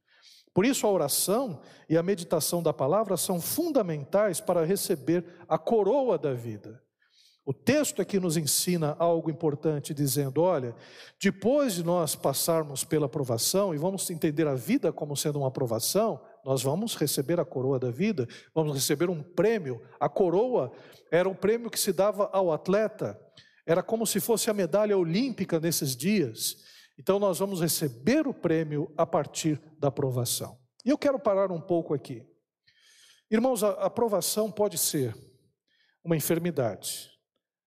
Por 0.52 0.66
isso, 0.66 0.86
a 0.86 0.90
oração 0.90 1.62
e 1.88 1.96
a 1.96 2.02
meditação 2.02 2.62
da 2.62 2.72
palavra 2.72 3.16
são 3.16 3.40
fundamentais 3.40 4.40
para 4.40 4.64
receber 4.64 5.24
a 5.48 5.56
coroa 5.56 6.18
da 6.18 6.34
vida. 6.34 6.82
O 7.44 7.54
texto 7.54 8.02
aqui 8.02 8.20
nos 8.20 8.37
ensina 8.37 8.94
algo 8.99 9.30
importante, 9.30 9.94
dizendo: 9.94 10.42
olha, 10.42 10.75
depois 11.20 11.75
de 11.75 11.85
nós 11.85 12.14
passarmos 12.14 12.85
pela 12.85 13.06
aprovação, 13.06 13.75
e 13.75 13.78
vamos 13.78 14.09
entender 14.11 14.47
a 14.47 14.54
vida 14.54 14.92
como 14.92 15.16
sendo 15.16 15.38
uma 15.38 15.49
aprovação, 15.49 16.20
nós 16.44 16.62
vamos 16.62 16.94
receber 16.94 17.40
a 17.40 17.44
coroa 17.44 17.78
da 17.78 17.90
vida, 17.90 18.28
vamos 18.54 18.75
receber 18.75 19.09
um 19.09 19.23
prêmio. 19.23 19.82
A 19.99 20.09
coroa 20.09 20.70
era 21.11 21.28
um 21.28 21.35
prêmio 21.35 21.70
que 21.70 21.80
se 21.80 21.92
dava 21.92 22.28
ao 22.32 22.52
atleta, 22.52 23.18
era 23.66 23.82
como 23.82 24.06
se 24.06 24.20
fosse 24.20 24.50
a 24.50 24.54
medalha 24.54 24.97
olímpica 24.97 25.59
nesses 25.59 25.97
dias. 25.97 26.56
Então 26.99 27.18
nós 27.18 27.38
vamos 27.38 27.62
receber 27.62 28.26
o 28.26 28.35
prêmio 28.35 28.92
a 28.97 29.06
partir 29.06 29.61
da 29.78 29.88
aprovação. 29.88 30.59
E 30.85 30.90
eu 30.90 30.99
quero 30.99 31.18
parar 31.18 31.50
um 31.50 31.61
pouco 31.61 31.94
aqui. 31.94 32.23
Irmãos, 33.30 33.64
a 33.64 33.70
aprovação 33.70 34.50
pode 34.50 34.76
ser 34.76 35.16
uma 36.04 36.16
enfermidade. 36.16 37.09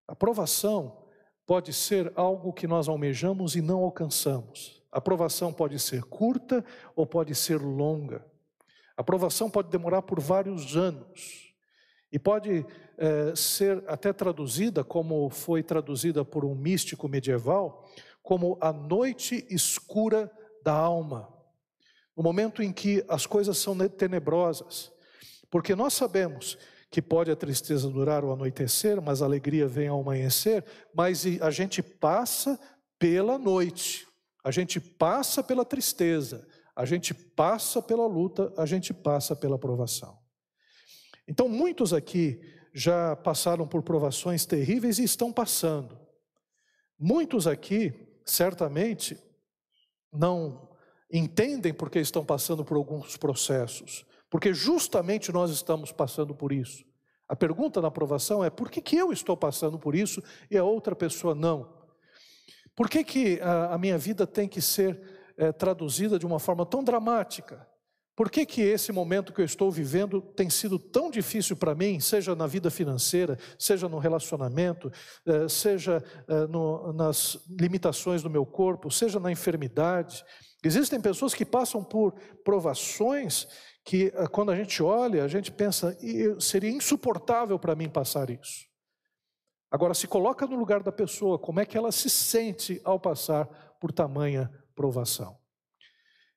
Aprovação 0.08 1.04
pode 1.46 1.74
ser 1.74 2.12
algo 2.16 2.54
que 2.54 2.68
nós 2.68 2.88
almejamos 2.88 3.56
e 3.56 3.62
não 3.62 3.84
alcançamos. 3.84 4.82
Aprovação 4.92 5.52
pode 5.52 5.80
ser 5.80 6.04
curta 6.04 6.64
ou 6.96 7.06
pode 7.06 7.34
ser 7.36 7.58
longa. 7.58 8.26
Aprovação 8.96 9.50
pode 9.50 9.70
demorar 9.70 10.04
por 10.04 10.20
vários 10.20 10.78
anos 10.78 11.54
e 12.12 12.20
pode 12.20 12.66
é, 12.98 13.36
ser 13.36 13.84
até 13.88 14.14
traduzida, 14.14 14.84
como 14.84 15.30
foi 15.32 15.64
traduzida 15.64 16.24
por 16.24 16.46
um 16.46 16.54
místico 16.54 17.08
medieval, 17.08 17.90
como 18.22 18.58
a 18.62 18.72
noite 18.72 19.46
escura 19.50 20.32
da 20.64 20.74
alma. 20.74 21.28
No 22.16 22.22
momento 22.22 22.62
em 22.62 22.72
que 22.72 23.04
as 23.08 23.26
coisas 23.26 23.58
são 23.58 23.76
tenebrosas, 23.90 24.92
porque 25.50 25.76
nós 25.76 25.94
sabemos 25.94 26.58
que 26.94 27.02
pode 27.02 27.32
a 27.32 27.36
tristeza 27.36 27.90
durar 27.90 28.24
o 28.24 28.32
anoitecer, 28.32 29.02
mas 29.02 29.24
a 29.24 29.26
alegria 29.26 29.68
vem 29.68 29.88
ao 29.88 30.00
amanhecer, 30.00 30.64
mas 30.94 31.26
a 31.42 31.50
gente 31.50 31.82
passa 31.82 32.60
pela 33.00 33.40
noite, 33.40 34.06
a 34.44 34.52
gente 34.52 34.80
passa 34.80 35.42
pela 35.42 35.66
tristeza, 35.66 36.48
a 36.76 36.86
gente 36.86 37.12
passa 37.12 37.82
pela 37.82 38.06
luta, 38.06 38.54
a 38.56 38.68
gente 38.68 38.94
passa 38.94 39.36
pela 39.36 39.58
provação. 39.58 40.16
Então, 41.28 41.50
muitos 41.50 41.94
aqui 41.94 42.40
já 42.72 43.16
passaram 43.16 43.68
por 43.68 43.82
provações 43.82 44.46
terríveis 44.46 45.00
e 45.00 45.04
estão 45.04 45.34
passando. 45.34 46.00
Muitos 47.00 47.48
aqui, 47.48 47.92
certamente, 48.24 49.18
não 50.14 50.70
entendem 51.12 51.74
porque 51.74 51.98
estão 51.98 52.24
passando 52.24 52.64
por 52.64 52.78
alguns 52.78 53.18
processos, 53.18 54.06
porque 54.34 54.52
justamente 54.52 55.32
nós 55.32 55.52
estamos 55.52 55.92
passando 55.92 56.34
por 56.34 56.52
isso. 56.52 56.84
A 57.30 57.36
pergunta 57.36 57.80
na 57.80 57.90
aprovação 57.90 58.44
é: 58.44 58.50
por 58.50 58.72
que, 58.72 58.82
que 58.82 58.98
eu 58.98 59.14
estou 59.14 59.38
passando 59.38 59.78
por 59.78 59.94
isso 59.94 60.24
e 60.50 60.58
a 60.58 60.64
outra 60.64 60.96
pessoa 60.96 61.36
não? 61.36 61.72
Por 62.76 62.90
que, 62.90 63.04
que 63.04 63.40
a, 63.42 63.76
a 63.76 63.78
minha 63.78 63.96
vida 63.96 64.26
tem 64.26 64.50
que 64.50 64.60
ser 64.60 65.00
é, 65.38 65.52
traduzida 65.52 66.18
de 66.18 66.26
uma 66.26 66.40
forma 66.40 66.66
tão 66.66 66.84
dramática. 66.84 67.68
Por 68.16 68.32
que, 68.32 68.44
que 68.44 68.62
esse 68.62 68.92
momento 68.92 69.32
que 69.32 69.42
eu 69.42 69.46
estou 69.46 69.70
vivendo 69.72 70.20
tem 70.20 70.50
sido 70.50 70.80
tão 70.80 71.12
difícil 71.12 71.56
para 71.56 71.76
mim, 71.76 72.00
seja 72.00 72.34
na 72.36 72.48
vida 72.48 72.72
financeira, 72.72 73.38
seja 73.60 73.88
no 73.88 74.00
relacionamento, 74.00 74.92
é, 75.28 75.48
seja 75.48 76.04
é, 76.28 76.48
no, 76.48 76.92
nas 76.92 77.38
limitações 77.48 78.24
do 78.24 78.32
meu 78.32 78.48
corpo, 78.48 78.90
seja 78.90 79.20
na 79.20 79.32
enfermidade? 79.32 80.26
Existem 80.64 81.02
pessoas 81.02 81.34
que 81.34 81.44
passam 81.44 81.84
por 81.84 82.14
provações 82.44 83.48
que, 83.84 84.14
é, 84.16 84.28
quando 84.28 84.52
a 84.52 84.56
gente 84.56 84.82
olha, 84.82 85.24
a 85.24 85.28
gente 85.28 85.52
pensa, 85.52 85.98
seria 86.40 86.72
insuportável 86.72 87.60
para 87.60 87.76
mim 87.76 87.90
passar 87.90 88.30
isso. 88.30 88.66
Agora, 89.70 89.94
se 89.94 90.08
coloca 90.08 90.46
no 90.46 90.56
lugar 90.56 90.84
da 90.84 90.92
pessoa, 90.92 91.38
como 91.38 91.60
é 91.60 91.66
que 91.66 91.78
ela 91.78 91.92
se 91.92 92.10
sente 92.10 92.80
ao 92.84 93.00
passar 93.00 93.46
por 93.80 93.92
tamanha 93.92 94.50
provação. 94.76 95.38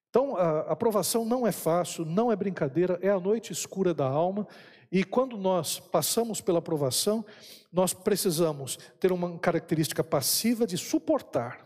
Então, 0.09 0.37
a 0.37 0.61
aprovação 0.73 1.25
não 1.25 1.47
é 1.47 1.53
fácil, 1.53 2.05
não 2.07 2.33
é 2.33 2.37
brincadeira, 2.37 2.99
é 3.03 3.11
a 3.11 3.21
noite 3.21 3.53
escura 3.53 3.93
da 3.93 4.07
alma, 4.07 4.49
e 4.91 5.05
quando 5.05 5.37
nós 5.37 5.79
passamos 5.79 6.41
pela 6.41 6.61
aprovação, 6.61 7.25
nós 7.71 7.93
precisamos 7.93 8.79
ter 8.99 9.13
uma 9.13 9.39
característica 9.39 10.03
passiva 10.03 10.67
de 10.67 10.79
suportar, 10.79 11.66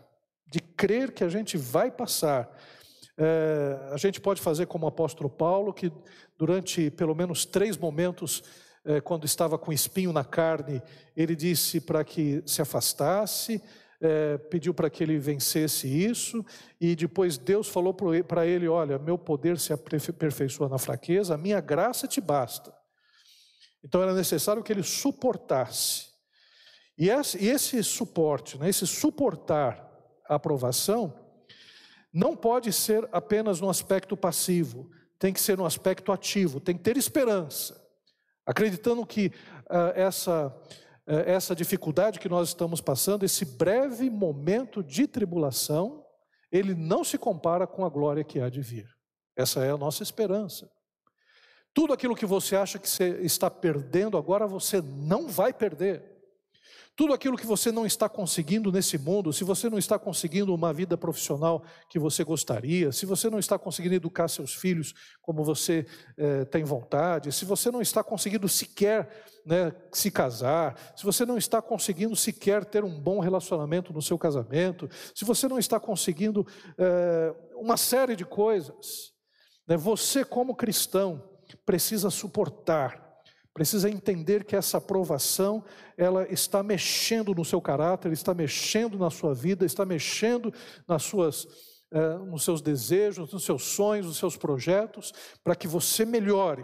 de 0.51 0.59
crer 0.59 1.13
que 1.13 1.23
a 1.23 1.29
gente 1.29 1.57
vai 1.57 1.89
passar. 1.89 2.53
É, 3.17 3.89
a 3.91 3.97
gente 3.97 4.19
pode 4.19 4.41
fazer 4.41 4.65
como 4.65 4.85
o 4.85 4.89
apóstolo 4.89 5.29
Paulo, 5.29 5.73
que 5.73 5.89
durante 6.37 6.91
pelo 6.91 7.15
menos 7.15 7.45
três 7.45 7.77
momentos, 7.77 8.43
é, 8.83 8.99
quando 8.99 9.25
estava 9.25 9.57
com 9.57 9.71
espinho 9.71 10.11
na 10.11 10.25
carne, 10.25 10.81
ele 11.15 11.37
disse 11.37 11.79
para 11.79 12.03
que 12.03 12.43
se 12.45 12.61
afastasse, 12.61 13.63
é, 14.01 14.37
pediu 14.37 14.73
para 14.73 14.89
que 14.89 15.01
ele 15.01 15.17
vencesse 15.17 15.87
isso, 15.87 16.43
e 16.81 16.97
depois 16.97 17.37
Deus 17.37 17.69
falou 17.69 17.93
para 17.93 18.45
ele: 18.45 18.67
Olha, 18.67 18.99
meu 18.99 19.17
poder 19.17 19.57
se 19.57 19.71
aperfeiçoa 19.71 20.67
na 20.67 20.77
fraqueza, 20.77 21.35
a 21.35 21.37
minha 21.37 21.61
graça 21.61 22.07
te 22.09 22.19
basta. 22.19 22.73
Então 23.81 24.01
era 24.01 24.13
necessário 24.13 24.63
que 24.63 24.73
ele 24.73 24.83
suportasse. 24.83 26.11
E 26.97 27.09
esse, 27.09 27.37
e 27.41 27.47
esse 27.47 27.81
suporte, 27.83 28.57
né, 28.57 28.67
esse 28.67 28.85
suportar 28.85 29.90
aprovação, 30.27 31.13
não 32.13 32.35
pode 32.35 32.71
ser 32.73 33.07
apenas 33.11 33.61
no 33.61 33.69
aspecto 33.69 34.17
passivo, 34.17 34.89
tem 35.17 35.31
que 35.31 35.39
ser 35.39 35.57
no 35.57 35.65
aspecto 35.65 36.11
ativo, 36.11 36.59
tem 36.59 36.75
que 36.75 36.83
ter 36.83 36.97
esperança, 36.97 37.79
acreditando 38.45 39.05
que 39.05 39.27
uh, 39.69 39.93
essa 39.95 40.53
é, 41.11 41.33
essa 41.33 41.55
dificuldade 41.55 42.19
que 42.19 42.29
nós 42.29 42.49
estamos 42.49 42.79
passando, 42.79 43.23
esse 43.23 43.43
breve 43.43 44.09
momento 44.09 44.83
de 44.83 45.07
tribulação, 45.07 46.05
ele 46.51 46.73
não 46.73 47.03
se 47.03 47.17
compara 47.17 47.65
com 47.65 47.85
a 47.85 47.89
glória 47.89 48.23
que 48.23 48.39
há 48.39 48.49
de 48.49 48.61
vir. 48.61 48.87
Essa 49.35 49.63
é 49.63 49.71
a 49.71 49.77
nossa 49.77 50.03
esperança. 50.03 50.69
Tudo 51.73 51.93
aquilo 51.93 52.15
que 52.15 52.25
você 52.25 52.55
acha 52.55 52.77
que 52.77 52.89
você 52.89 53.21
está 53.21 53.49
perdendo, 53.49 54.17
agora 54.17 54.45
você 54.45 54.81
não 54.81 55.27
vai 55.27 55.53
perder. 55.53 56.10
Tudo 56.95 57.13
aquilo 57.13 57.37
que 57.37 57.45
você 57.45 57.71
não 57.71 57.85
está 57.85 58.09
conseguindo 58.09 58.71
nesse 58.71 58.97
mundo, 58.97 59.31
se 59.31 59.43
você 59.43 59.69
não 59.69 59.77
está 59.77 59.97
conseguindo 59.97 60.53
uma 60.53 60.73
vida 60.73 60.97
profissional 60.97 61.63
que 61.89 61.97
você 61.97 62.23
gostaria, 62.23 62.91
se 62.91 63.05
você 63.05 63.29
não 63.29 63.39
está 63.39 63.57
conseguindo 63.57 63.95
educar 63.95 64.27
seus 64.27 64.53
filhos 64.53 64.93
como 65.21 65.43
você 65.43 65.85
eh, 66.17 66.45
tem 66.45 66.63
vontade, 66.63 67.31
se 67.31 67.45
você 67.45 67.71
não 67.71 67.81
está 67.81 68.03
conseguindo 68.03 68.47
sequer 68.49 69.09
né, 69.45 69.73
se 69.91 70.11
casar, 70.11 70.77
se 70.95 71.03
você 71.03 71.25
não 71.25 71.37
está 71.37 71.61
conseguindo 71.61 72.15
sequer 72.15 72.65
ter 72.65 72.83
um 72.83 72.99
bom 72.99 73.19
relacionamento 73.19 73.93
no 73.93 74.01
seu 74.01 74.17
casamento, 74.17 74.89
se 75.15 75.25
você 75.25 75.47
não 75.47 75.57
está 75.57 75.79
conseguindo 75.79 76.45
eh, 76.77 77.33
uma 77.55 77.77
série 77.77 78.15
de 78.15 78.25
coisas, 78.25 79.13
né, 79.67 79.77
você, 79.77 80.25
como 80.25 80.55
cristão, 80.55 81.23
precisa 81.65 82.09
suportar 82.09 83.00
precisa 83.53 83.89
entender 83.89 84.43
que 84.45 84.55
essa 84.55 84.77
aprovação, 84.77 85.63
ela 85.97 86.25
está 86.31 86.63
mexendo 86.63 87.33
no 87.35 87.43
seu 87.43 87.61
caráter, 87.61 88.11
está 88.11 88.33
mexendo 88.33 88.97
na 88.97 89.09
sua 89.09 89.33
vida, 89.33 89.65
está 89.65 89.85
mexendo 89.85 90.53
nas 90.87 91.03
suas, 91.03 91.47
eh, 91.91 92.17
nos 92.19 92.43
seus 92.43 92.61
desejos, 92.61 93.31
nos 93.31 93.43
seus 93.43 93.63
sonhos, 93.63 94.05
nos 94.05 94.17
seus 94.17 94.37
projetos, 94.37 95.11
para 95.43 95.55
que 95.55 95.67
você 95.67 96.05
melhore. 96.05 96.63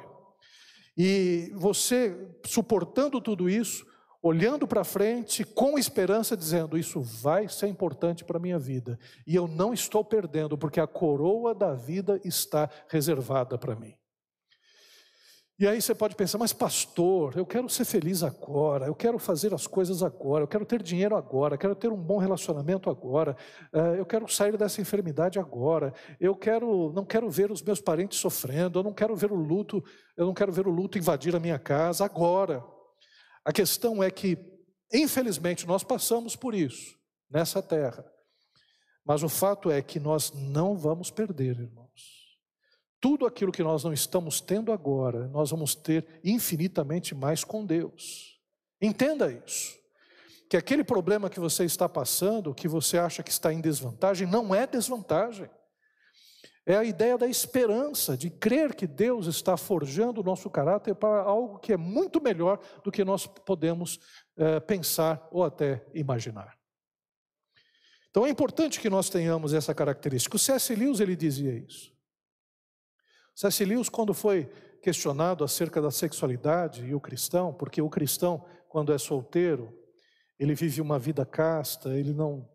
E 0.98 1.52
você, 1.56 2.16
suportando 2.46 3.22
tudo 3.22 3.50
isso, 3.50 3.86
olhando 4.22 4.68
para 4.68 4.84
frente, 4.84 5.44
com 5.44 5.78
esperança, 5.78 6.36
dizendo: 6.36 6.78
Isso 6.78 7.02
vai 7.02 7.48
ser 7.48 7.68
importante 7.68 8.24
para 8.24 8.38
a 8.38 8.42
minha 8.42 8.58
vida, 8.58 8.98
e 9.26 9.36
eu 9.36 9.48
não 9.48 9.74
estou 9.74 10.04
perdendo, 10.04 10.58
porque 10.58 10.80
a 10.80 10.88
coroa 10.88 11.54
da 11.54 11.74
vida 11.74 12.20
está 12.24 12.70
reservada 12.90 13.58
para 13.58 13.76
mim. 13.76 13.94
E 15.60 15.68
aí 15.68 15.82
você 15.82 15.96
pode 15.96 16.16
pensar, 16.16 16.38
mas 16.38 16.54
pastor, 16.54 17.36
eu 17.36 17.44
quero 17.44 17.68
ser 17.68 17.84
feliz 17.84 18.22
agora, 18.22 18.86
eu 18.86 18.94
quero 18.94 19.18
fazer 19.18 19.56
as 19.56 19.66
coisas 19.66 20.04
agora, 20.04 20.44
eu 20.44 20.48
quero 20.48 20.64
ter 20.64 20.84
dinheiro 20.84 21.16
agora, 21.16 21.56
eu 21.56 21.58
quero 21.58 21.74
ter 21.74 21.92
um 21.92 21.98
bom 21.98 22.20
relacionamento 22.20 22.92
agora, 22.92 23.36
eh, 23.74 23.96
eu 23.98 24.06
quero 24.06 24.28
sair 24.28 24.56
dessa 24.56 24.82
enfermidade 24.82 25.40
agora, 25.40 25.96
eu 26.20 26.36
quero, 26.36 26.94
não 26.94 27.04
quero 27.04 27.28
ver 27.28 27.50
os 27.52 27.64
meus 27.64 27.82
parentes 27.82 28.20
sofrendo, 28.20 28.78
eu 28.78 28.84
não 28.84 28.94
quero 28.94 29.16
ver 29.16 29.32
o 29.32 29.36
luto, 29.36 29.84
eu 30.16 30.28
não 30.28 30.34
quero 30.34 30.52
ver 30.52 30.68
o 30.68 30.72
luto 30.72 31.00
invadir 31.00 31.36
a 31.36 31.40
minha 31.40 31.58
casa 31.58 32.06
agora. 32.06 32.64
A 33.44 33.52
questão 33.52 34.04
é 34.04 34.12
que, 34.12 34.38
infelizmente, 34.94 35.66
nós 35.66 35.84
passamos 35.84 36.36
por 36.36 36.54
isso 36.54 36.96
nessa 37.32 37.64
terra, 37.64 38.06
mas 39.04 39.24
o 39.24 39.30
fato 39.30 39.72
é 39.72 39.82
que 39.82 40.00
nós 40.00 40.32
não 40.34 40.78
vamos 40.78 41.10
perder, 41.10 41.58
irmãos. 41.60 41.87
Tudo 43.00 43.26
aquilo 43.26 43.52
que 43.52 43.64
nós 43.64 43.84
não 43.84 43.94
estamos 43.94 44.42
tendo 44.42 44.72
agora, 44.72 45.28
nós 45.28 45.52
vamos 45.52 45.76
ter 45.76 46.20
infinitamente 46.24 47.14
mais 47.14 47.44
com 47.44 47.66
Deus. 47.66 48.40
Entenda 48.82 49.32
isso. 49.32 49.78
Que 50.50 50.58
aquele 50.58 50.84
problema 50.84 51.30
que 51.30 51.40
você 51.40 51.66
está 51.66 51.88
passando, 51.88 52.56
que 52.56 52.68
você 52.68 52.98
acha 52.98 53.22
que 53.22 53.30
está 53.30 53.54
em 53.54 53.62
desvantagem, 53.62 54.28
não 54.28 54.56
é 54.56 54.66
desvantagem. 54.66 55.50
É 56.66 56.76
a 56.76 56.84
ideia 56.84 57.18
da 57.18 57.28
esperança, 57.28 58.18
de 58.18 58.30
crer 58.30 58.76
que 58.76 58.88
Deus 58.88 59.26
está 59.26 59.56
forjando 59.56 60.20
o 60.20 60.24
nosso 60.24 60.50
caráter 60.50 60.96
para 60.96 61.22
algo 61.22 61.60
que 61.60 61.72
é 61.72 61.78
muito 61.78 62.22
melhor 62.22 62.60
do 62.84 62.92
que 62.92 63.06
nós 63.06 63.26
podemos 63.26 64.00
é, 64.36 64.60
pensar 64.60 65.26
ou 65.32 65.44
até 65.44 65.86
imaginar. 65.94 66.58
Então 68.10 68.26
é 68.26 68.30
importante 68.30 68.82
que 68.82 68.90
nós 68.90 69.10
tenhamos 69.10 69.54
essa 69.54 69.74
característica. 69.74 70.36
O 70.36 70.40
C.S. 70.40 70.74
Lewis 70.76 71.00
ele 71.00 71.16
dizia 71.16 71.54
isso. 71.54 71.97
C.S. 73.40 73.64
Lewis, 73.64 73.88
quando 73.88 74.16
foi 74.16 74.50
questionado 74.82 75.44
acerca 75.44 75.80
da 75.80 75.92
sexualidade 75.92 76.84
e 76.84 76.96
o 76.96 77.00
cristão, 77.00 77.54
porque 77.54 77.80
o 77.80 77.88
cristão, 77.88 78.44
quando 78.68 78.92
é 78.92 78.98
solteiro, 78.98 79.72
ele 80.40 80.56
vive 80.56 80.82
uma 80.82 80.98
vida 80.98 81.24
casta, 81.24 81.96
ele 81.96 82.14
não 82.14 82.50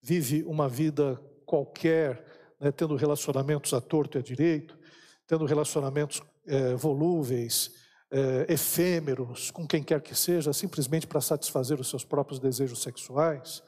vive 0.00 0.44
uma 0.44 0.68
vida 0.68 1.20
qualquer, 1.44 2.24
né, 2.60 2.70
tendo 2.70 2.94
relacionamentos 2.94 3.74
à 3.74 3.80
torto 3.80 4.16
e 4.16 4.20
à 4.20 4.22
direito, 4.22 4.78
tendo 5.26 5.44
relacionamentos 5.44 6.22
é, 6.46 6.72
volúveis, 6.76 7.72
é, 8.08 8.46
efêmeros, 8.48 9.50
com 9.50 9.66
quem 9.66 9.82
quer 9.82 10.00
que 10.00 10.14
seja, 10.14 10.52
simplesmente 10.52 11.04
para 11.04 11.20
satisfazer 11.20 11.80
os 11.80 11.90
seus 11.90 12.04
próprios 12.04 12.38
desejos 12.38 12.80
sexuais. 12.80 13.60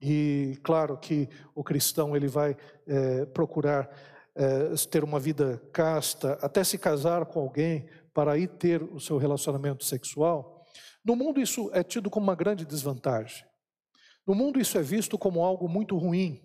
E 0.00 0.56
claro 0.62 0.96
que 0.96 1.28
o 1.52 1.64
cristão 1.64 2.14
ele 2.14 2.28
vai 2.28 2.56
é, 2.86 3.26
procurar 3.26 3.90
é, 4.34 4.74
ter 4.90 5.04
uma 5.04 5.18
vida 5.18 5.60
casta, 5.72 6.38
até 6.42 6.62
se 6.64 6.78
casar 6.78 7.26
com 7.26 7.40
alguém 7.40 7.88
para 8.14 8.36
ir 8.38 8.48
ter 8.48 8.82
o 8.82 9.00
seu 9.00 9.18
relacionamento 9.18 9.84
sexual, 9.84 10.64
no 11.04 11.16
mundo 11.16 11.40
isso 11.40 11.70
é 11.72 11.82
tido 11.82 12.10
como 12.10 12.24
uma 12.24 12.34
grande 12.34 12.64
desvantagem. 12.64 13.44
No 14.26 14.34
mundo 14.34 14.60
isso 14.60 14.76
é 14.78 14.82
visto 14.82 15.18
como 15.18 15.42
algo 15.42 15.68
muito 15.68 15.96
ruim. 15.96 16.42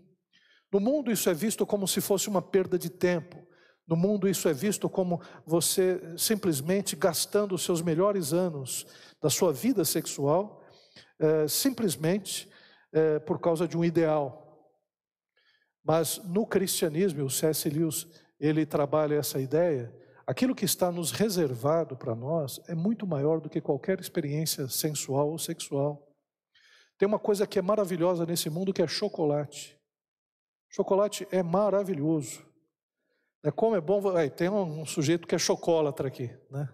No 0.72 0.80
mundo 0.80 1.12
isso 1.12 1.30
é 1.30 1.34
visto 1.34 1.66
como 1.66 1.88
se 1.88 2.02
fosse 2.02 2.30
uma 2.30 2.42
perda 2.42 2.80
de 2.80 2.90
tempo. 2.90 3.46
No 3.88 3.96
mundo 3.96 4.28
isso 4.28 4.50
é 4.50 4.54
visto 4.54 4.90
como 4.90 5.22
você 5.46 6.02
simplesmente 6.18 6.96
gastando 6.96 7.54
os 7.54 7.64
seus 7.64 7.82
melhores 7.82 8.34
anos 8.34 8.86
da 9.22 9.30
sua 9.30 9.54
vida 9.54 9.86
sexual, 9.86 10.64
é, 11.20 11.48
simplesmente 11.48 12.50
é, 12.92 13.20
por 13.20 13.40
causa 13.40 13.68
de 13.68 13.78
um 13.78 13.86
ideal, 13.86 14.45
mas 15.86 16.18
no 16.24 16.48
cristianismo, 16.48 17.24
o 17.24 17.30
C.S. 17.30 17.70
Lewis, 17.70 18.08
ele 18.40 18.66
trabalha 18.66 19.16
essa 19.16 19.40
ideia, 19.40 19.96
aquilo 20.26 20.56
que 20.56 20.66
está 20.66 20.92
nos 20.92 21.12
reservado 21.12 21.96
para 21.96 22.16
nós 22.16 22.60
é 22.68 22.74
muito 22.74 23.06
maior 23.06 23.40
do 23.40 23.50
que 23.50 23.62
qualquer 23.62 24.00
experiência 24.00 24.68
sensual 24.68 25.30
ou 25.30 25.38
sexual. 25.38 26.12
Tem 26.98 27.08
uma 27.08 27.20
coisa 27.20 27.46
que 27.46 27.60
é 27.60 27.62
maravilhosa 27.62 28.26
nesse 28.26 28.50
mundo 28.50 28.74
que 28.74 28.82
é 28.82 28.88
chocolate. 28.88 29.80
Chocolate 30.72 31.28
é 31.30 31.44
maravilhoso. 31.44 32.44
É 33.44 33.52
como 33.52 33.76
é 33.76 33.82
bom. 33.82 34.02
tem 34.36 34.50
um, 34.50 34.86
sujeito 34.86 35.28
que 35.28 35.36
é 35.36 35.38
chocolatra 35.38 36.08
aqui, 36.08 36.32
né? 36.50 36.68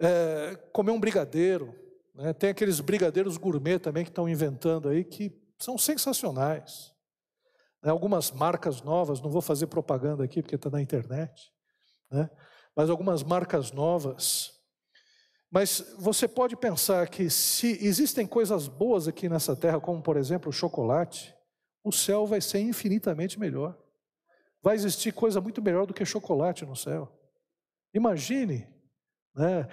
É, 0.00 0.54
comer 0.72 0.90
um 0.90 1.00
brigadeiro, 1.00 1.74
né? 2.14 2.32
tem 2.32 2.50
aqueles 2.50 2.78
brigadeiros 2.78 3.36
gourmet 3.36 3.78
também 3.78 4.04
que 4.04 4.10
estão 4.10 4.28
inventando 4.28 4.88
aí 4.88 5.02
que 5.02 5.32
são 5.58 5.78
sensacionais. 5.78 6.92
Né, 7.82 7.90
algumas 7.90 8.30
marcas 8.30 8.82
novas, 8.82 9.20
não 9.20 9.30
vou 9.30 9.40
fazer 9.40 9.66
propaganda 9.66 10.24
aqui 10.24 10.42
porque 10.42 10.56
está 10.56 10.68
na 10.68 10.82
internet, 10.82 11.52
né? 12.10 12.28
mas 12.74 12.90
algumas 12.90 13.22
marcas 13.22 13.72
novas. 13.72 14.52
Mas 15.50 15.94
você 15.98 16.28
pode 16.28 16.56
pensar 16.56 17.08
que 17.08 17.30
se 17.30 17.84
existem 17.84 18.26
coisas 18.26 18.68
boas 18.68 19.08
aqui 19.08 19.28
nessa 19.28 19.56
terra, 19.56 19.80
como 19.80 20.02
por 20.02 20.16
exemplo 20.16 20.50
o 20.50 20.52
chocolate, 20.52 21.34
o 21.82 21.92
céu 21.92 22.26
vai 22.26 22.40
ser 22.40 22.60
infinitamente 22.60 23.38
melhor. 23.38 23.78
Vai 24.62 24.74
existir 24.74 25.12
coisa 25.12 25.40
muito 25.40 25.62
melhor 25.62 25.86
do 25.86 25.94
que 25.94 26.04
chocolate 26.04 26.66
no 26.66 26.76
céu. 26.76 27.10
Imagine, 27.94 28.68
né? 29.34 29.68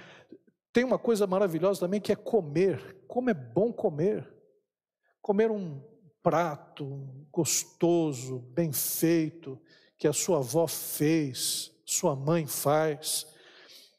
Tem 0.72 0.84
uma 0.84 1.00
coisa 1.00 1.26
maravilhosa 1.26 1.80
também 1.80 2.00
que 2.00 2.12
é 2.12 2.16
comer. 2.16 3.04
Como 3.08 3.30
é 3.30 3.34
bom 3.34 3.74
comer. 3.74 4.32
Comer 5.22 5.50
um 5.50 5.82
prato 6.26 7.08
gostoso, 7.32 8.40
bem 8.40 8.72
feito, 8.72 9.62
que 9.96 10.08
a 10.08 10.14
sua 10.14 10.40
avó 10.40 10.66
fez, 10.66 11.72
sua 11.86 12.16
mãe 12.16 12.48
faz, 12.48 13.28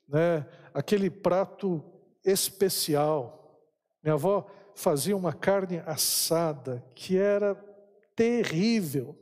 né? 0.09 0.45
aquele 0.75 1.09
prato 1.09 1.81
especial. 2.25 3.63
Minha 4.03 4.15
avó 4.15 4.45
fazia 4.75 5.17
uma 5.17 5.33
carne 5.33 5.81
assada 5.87 6.85
que 6.97 7.17
era 7.17 7.55
terrível. 8.17 9.17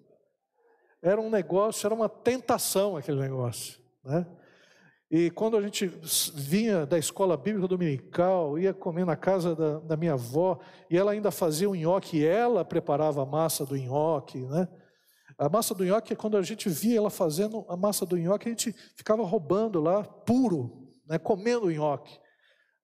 Era 1.03 1.21
um 1.21 1.29
negócio, 1.29 1.87
era 1.87 1.95
uma 1.95 2.09
tentação 2.09 2.97
aquele 2.97 3.21
negócio. 3.21 3.79
Né? 4.03 4.27
E 5.17 5.31
quando 5.31 5.57
a 5.57 5.63
gente 5.63 5.87
vinha 6.35 6.85
da 6.85 6.99
escola 6.99 7.37
bíblica 7.37 7.69
dominical, 7.69 8.59
ia 8.59 8.75
comer 8.75 9.07
na 9.07 9.15
casa 9.15 9.55
da, 9.55 9.79
da 9.79 9.97
minha 9.97 10.15
avó, 10.15 10.59
e 10.91 10.99
ela 10.99 11.13
ainda 11.13 11.31
fazia 11.31 11.71
o 11.71 11.75
nhoque, 11.77 12.27
ela 12.27 12.65
preparava 12.65 13.23
a 13.23 13.25
massa 13.25 13.65
do 13.65 13.77
nhoque, 13.77 14.41
né? 14.41 14.67
A 15.39 15.49
massa 15.49 15.73
do 15.73 15.85
nhoque, 15.85 16.17
quando 16.17 16.37
a 16.37 16.43
gente 16.43 16.69
via 16.69 16.99
ela 16.99 17.11
fazendo 17.11 17.65
a 17.69 17.77
massa 17.77 18.05
do 18.05 18.19
nhoque, 18.19 18.49
a 18.49 18.51
gente 18.51 18.75
ficava 18.97 19.23
roubando 19.23 19.81
lá, 19.81 20.03
puro, 20.03 20.93
né? 21.07 21.17
comendo 21.17 21.67
o 21.67 21.71
nhoque, 21.71 22.19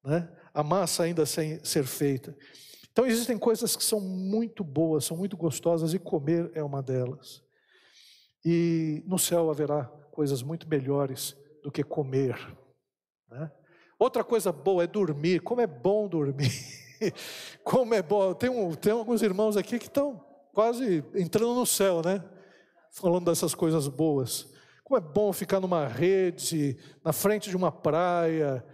né? 0.04 0.30
a 0.54 0.62
massa 0.62 1.02
ainda 1.02 1.26
sem 1.26 1.58
ser 1.64 1.82
feita. 1.82 2.36
Então 2.92 3.06
existem 3.06 3.36
coisas 3.36 3.74
que 3.74 3.82
são 3.82 3.98
muito 3.98 4.62
boas, 4.62 5.04
são 5.04 5.16
muito 5.16 5.36
gostosas, 5.36 5.94
e 5.94 5.98
comer 5.98 6.48
é 6.54 6.62
uma 6.62 6.80
delas. 6.80 7.42
E 8.44 9.02
no 9.04 9.18
céu 9.18 9.50
haverá 9.50 9.86
coisas 10.12 10.44
muito 10.44 10.68
melhores 10.68 11.39
do 11.62 11.70
que 11.70 11.82
comer. 11.82 12.36
Né? 13.30 13.50
Outra 13.98 14.24
coisa 14.24 14.50
boa 14.50 14.84
é 14.84 14.86
dormir. 14.86 15.40
Como 15.40 15.60
é 15.60 15.66
bom 15.66 16.08
dormir. 16.08 16.50
Como 17.64 17.94
é 17.94 18.02
bom. 18.02 18.34
Tem, 18.34 18.50
um, 18.50 18.74
tem 18.74 18.92
alguns 18.92 19.22
irmãos 19.22 19.56
aqui 19.56 19.78
que 19.78 19.86
estão 19.86 20.24
quase 20.52 21.04
entrando 21.14 21.54
no 21.54 21.66
céu, 21.66 22.02
né? 22.04 22.22
Falando 22.92 23.26
dessas 23.26 23.54
coisas 23.54 23.88
boas. 23.88 24.48
Como 24.84 24.98
é 24.98 25.00
bom 25.00 25.32
ficar 25.32 25.60
numa 25.60 25.86
rede, 25.86 26.76
na 27.04 27.12
frente 27.12 27.48
de 27.48 27.56
uma 27.56 27.70
praia. 27.70 28.64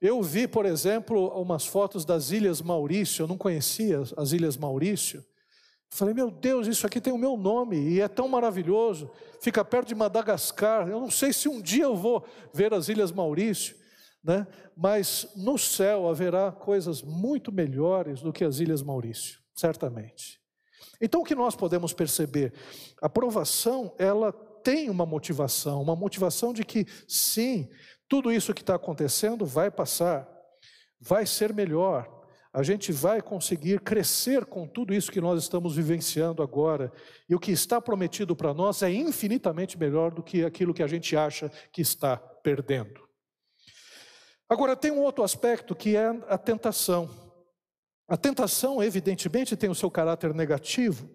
Eu 0.00 0.22
vi, 0.22 0.46
por 0.46 0.66
exemplo, 0.66 1.28
umas 1.40 1.66
fotos 1.66 2.04
das 2.04 2.30
Ilhas 2.30 2.62
Maurício, 2.62 3.22
eu 3.22 3.28
não 3.28 3.36
conhecia 3.36 4.02
as 4.16 4.32
Ilhas 4.32 4.56
Maurício. 4.56 5.24
Falei, 5.96 6.12
meu 6.12 6.30
Deus, 6.30 6.66
isso 6.66 6.86
aqui 6.86 7.00
tem 7.00 7.10
o 7.10 7.16
meu 7.16 7.38
nome 7.38 7.78
e 7.78 8.02
é 8.02 8.06
tão 8.06 8.28
maravilhoso. 8.28 9.10
Fica 9.40 9.64
perto 9.64 9.88
de 9.88 9.94
Madagascar. 9.94 10.86
Eu 10.86 11.00
não 11.00 11.10
sei 11.10 11.32
se 11.32 11.48
um 11.48 11.58
dia 11.58 11.84
eu 11.84 11.96
vou 11.96 12.22
ver 12.52 12.74
as 12.74 12.90
Ilhas 12.90 13.10
Maurício, 13.10 13.74
né? 14.22 14.46
mas 14.76 15.26
no 15.34 15.56
céu 15.56 16.06
haverá 16.06 16.52
coisas 16.52 17.00
muito 17.00 17.50
melhores 17.50 18.20
do 18.20 18.30
que 18.30 18.44
as 18.44 18.60
Ilhas 18.60 18.82
Maurício, 18.82 19.38
certamente. 19.54 20.38
Então 21.00 21.22
o 21.22 21.24
que 21.24 21.34
nós 21.34 21.56
podemos 21.56 21.94
perceber? 21.94 22.52
A 23.00 23.08
provação, 23.08 23.94
ela 23.98 24.32
tem 24.62 24.90
uma 24.90 25.06
motivação, 25.06 25.80
uma 25.80 25.96
motivação 25.96 26.52
de 26.52 26.62
que 26.62 26.86
sim, 27.08 27.70
tudo 28.06 28.30
isso 28.30 28.52
que 28.52 28.60
está 28.60 28.74
acontecendo 28.74 29.46
vai 29.46 29.70
passar, 29.70 30.28
vai 31.00 31.24
ser 31.24 31.54
melhor, 31.54 32.25
a 32.56 32.62
gente 32.62 32.90
vai 32.90 33.20
conseguir 33.20 33.80
crescer 33.80 34.46
com 34.46 34.66
tudo 34.66 34.94
isso 34.94 35.12
que 35.12 35.20
nós 35.20 35.42
estamos 35.42 35.76
vivenciando 35.76 36.42
agora, 36.42 36.90
e 37.28 37.34
o 37.34 37.38
que 37.38 37.52
está 37.52 37.82
prometido 37.82 38.34
para 38.34 38.54
nós 38.54 38.82
é 38.82 38.90
infinitamente 38.90 39.78
melhor 39.78 40.10
do 40.10 40.22
que 40.22 40.42
aquilo 40.42 40.72
que 40.72 40.82
a 40.82 40.86
gente 40.86 41.14
acha 41.14 41.52
que 41.70 41.82
está 41.82 42.16
perdendo. 42.16 43.06
Agora, 44.48 44.74
tem 44.74 44.90
um 44.90 45.02
outro 45.02 45.22
aspecto 45.22 45.74
que 45.74 45.98
é 45.98 46.06
a 46.30 46.38
tentação. 46.38 47.10
A 48.08 48.16
tentação, 48.16 48.82
evidentemente, 48.82 49.54
tem 49.54 49.68
o 49.68 49.74
seu 49.74 49.90
caráter 49.90 50.32
negativo. 50.32 51.10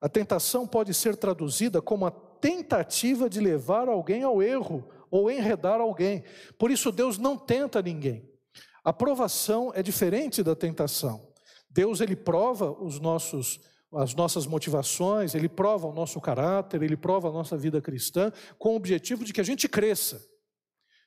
A 0.00 0.08
tentação 0.08 0.66
pode 0.66 0.94
ser 0.94 1.16
traduzida 1.16 1.82
como 1.82 2.06
a 2.06 2.10
tentativa 2.10 3.28
de 3.28 3.40
levar 3.40 3.90
alguém 3.90 4.22
ao 4.22 4.42
erro 4.42 4.88
ou 5.10 5.30
enredar 5.30 5.82
alguém. 5.82 6.24
Por 6.58 6.70
isso, 6.70 6.90
Deus 6.90 7.18
não 7.18 7.36
tenta 7.36 7.82
ninguém. 7.82 8.37
A 8.84 8.92
provação 8.92 9.72
é 9.74 9.82
diferente 9.82 10.42
da 10.42 10.54
tentação. 10.54 11.32
Deus 11.70 12.00
ele 12.00 12.16
prova 12.16 12.70
os 12.70 12.98
nossos 12.98 13.60
as 13.90 14.14
nossas 14.14 14.46
motivações, 14.46 15.34
ele 15.34 15.48
prova 15.48 15.86
o 15.86 15.94
nosso 15.94 16.20
caráter, 16.20 16.82
ele 16.82 16.96
prova 16.96 17.28
a 17.28 17.32
nossa 17.32 17.56
vida 17.56 17.80
cristã 17.80 18.30
com 18.58 18.74
o 18.74 18.76
objetivo 18.76 19.24
de 19.24 19.32
que 19.32 19.40
a 19.40 19.44
gente 19.44 19.66
cresça, 19.66 20.22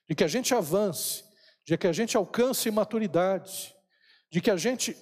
de 0.08 0.16
que 0.16 0.24
a 0.24 0.28
gente 0.28 0.52
avance, 0.52 1.22
de 1.64 1.78
que 1.78 1.86
a 1.86 1.92
gente 1.92 2.16
alcance 2.16 2.68
maturidade, 2.70 3.72
de 4.28 4.40
que 4.40 4.50
a 4.50 4.56
gente 4.56 4.96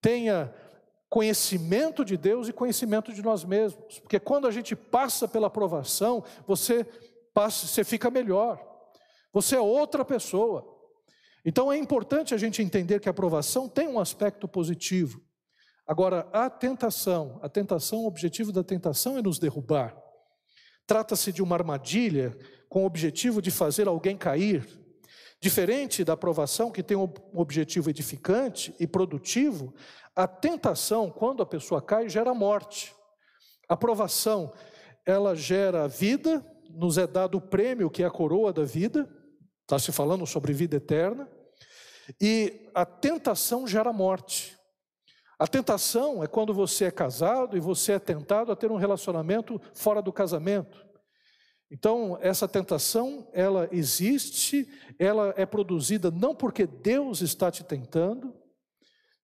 tenha 0.00 0.52
conhecimento 1.08 2.04
de 2.04 2.16
Deus 2.16 2.48
e 2.48 2.52
conhecimento 2.52 3.12
de 3.12 3.22
nós 3.22 3.44
mesmos. 3.44 4.00
Porque 4.00 4.18
quando 4.18 4.46
a 4.46 4.50
gente 4.50 4.74
passa 4.74 5.28
pela 5.28 5.46
aprovação, 5.46 6.24
você 6.46 6.84
passa, 7.32 7.66
você 7.66 7.84
fica 7.84 8.10
melhor. 8.10 8.60
Você 9.32 9.56
é 9.56 9.60
outra 9.60 10.04
pessoa. 10.04 10.79
Então 11.44 11.72
é 11.72 11.78
importante 11.78 12.34
a 12.34 12.38
gente 12.38 12.62
entender 12.62 13.00
que 13.00 13.08
a 13.08 13.10
aprovação 13.10 13.68
tem 13.68 13.88
um 13.88 13.98
aspecto 13.98 14.46
positivo. 14.46 15.22
Agora, 15.86 16.28
a 16.32 16.48
tentação, 16.48 17.40
a 17.42 17.48
tentação, 17.48 18.00
o 18.00 18.06
objetivo 18.06 18.52
da 18.52 18.62
tentação 18.62 19.18
é 19.18 19.22
nos 19.22 19.38
derrubar. 19.38 19.96
Trata-se 20.86 21.32
de 21.32 21.42
uma 21.42 21.56
armadilha 21.56 22.36
com 22.68 22.82
o 22.82 22.86
objetivo 22.86 23.42
de 23.42 23.50
fazer 23.50 23.88
alguém 23.88 24.16
cair. 24.16 24.66
Diferente 25.40 26.04
da 26.04 26.12
aprovação, 26.12 26.70
que 26.70 26.82
tem 26.82 26.96
um 26.96 27.12
objetivo 27.32 27.88
edificante 27.88 28.74
e 28.78 28.86
produtivo, 28.86 29.74
a 30.14 30.28
tentação, 30.28 31.10
quando 31.10 31.42
a 31.42 31.46
pessoa 31.46 31.80
cai, 31.80 32.08
gera 32.08 32.34
morte. 32.34 32.94
A 33.68 33.76
provação, 33.76 34.52
ela 35.06 35.34
gera 35.34 35.88
vida, 35.88 36.44
nos 36.68 36.98
é 36.98 37.06
dado 37.06 37.38
o 37.38 37.40
prêmio 37.40 37.90
que 37.90 38.02
é 38.02 38.06
a 38.06 38.10
coroa 38.10 38.52
da 38.52 38.64
vida, 38.64 39.08
está 39.70 39.78
se 39.78 39.92
falando 39.92 40.26
sobre 40.26 40.52
vida 40.52 40.76
eterna, 40.76 41.28
e 42.20 42.68
a 42.74 42.84
tentação 42.84 43.68
gera 43.68 43.92
morte. 43.92 44.58
A 45.38 45.46
tentação 45.46 46.24
é 46.24 46.26
quando 46.26 46.52
você 46.52 46.86
é 46.86 46.90
casado 46.90 47.56
e 47.56 47.60
você 47.60 47.92
é 47.92 47.98
tentado 48.00 48.50
a 48.50 48.56
ter 48.56 48.72
um 48.72 48.76
relacionamento 48.76 49.60
fora 49.72 50.02
do 50.02 50.12
casamento. 50.12 50.84
Então, 51.70 52.18
essa 52.20 52.48
tentação, 52.48 53.28
ela 53.32 53.68
existe, 53.70 54.68
ela 54.98 55.32
é 55.36 55.46
produzida 55.46 56.10
não 56.10 56.34
porque 56.34 56.66
Deus 56.66 57.20
está 57.20 57.48
te 57.48 57.62
tentando, 57.62 58.34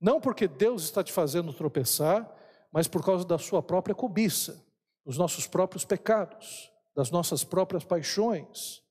não 0.01 0.21
porque 0.21 0.47
Deus 0.47 0.85
está 0.85 1.03
te 1.03 1.13
fazendo 1.13 1.53
tropeçar, 1.53 2.33
mas 2.73 2.87
por 2.87 3.05
causa 3.05 3.25
da 3.25 3.37
sua 3.37 3.61
própria 3.61 3.97
cobiça, 3.97 4.65
dos 5.05 5.19
nossos 5.19 5.49
próprios 5.49 5.85
pecados, 5.85 6.71
das 6.95 7.11
nossas 7.11 7.43
próprias 7.43 7.85
paixões. 7.85 8.86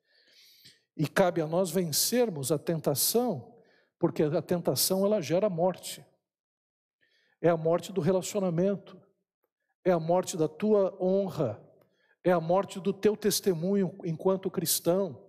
E 0.95 1.07
cabe 1.07 1.41
a 1.41 1.47
nós 1.47 1.71
vencermos 1.71 2.51
a 2.51 2.57
tentação, 2.57 3.53
porque 3.99 4.23
a 4.23 4.41
tentação 4.41 5.05
ela 5.05 5.21
gera 5.21 5.49
morte. 5.49 6.05
É 7.41 7.49
a 7.49 7.57
morte 7.57 7.91
do 7.91 8.01
relacionamento, 8.01 8.99
é 9.83 9.91
a 9.91 9.99
morte 9.99 10.37
da 10.37 10.47
tua 10.47 10.97
honra, 10.99 11.61
é 12.23 12.31
a 12.31 12.39
morte 12.39 12.79
do 12.79 12.91
teu 12.91 13.15
testemunho 13.15 13.95
enquanto 14.03 14.49
cristão. 14.49 15.21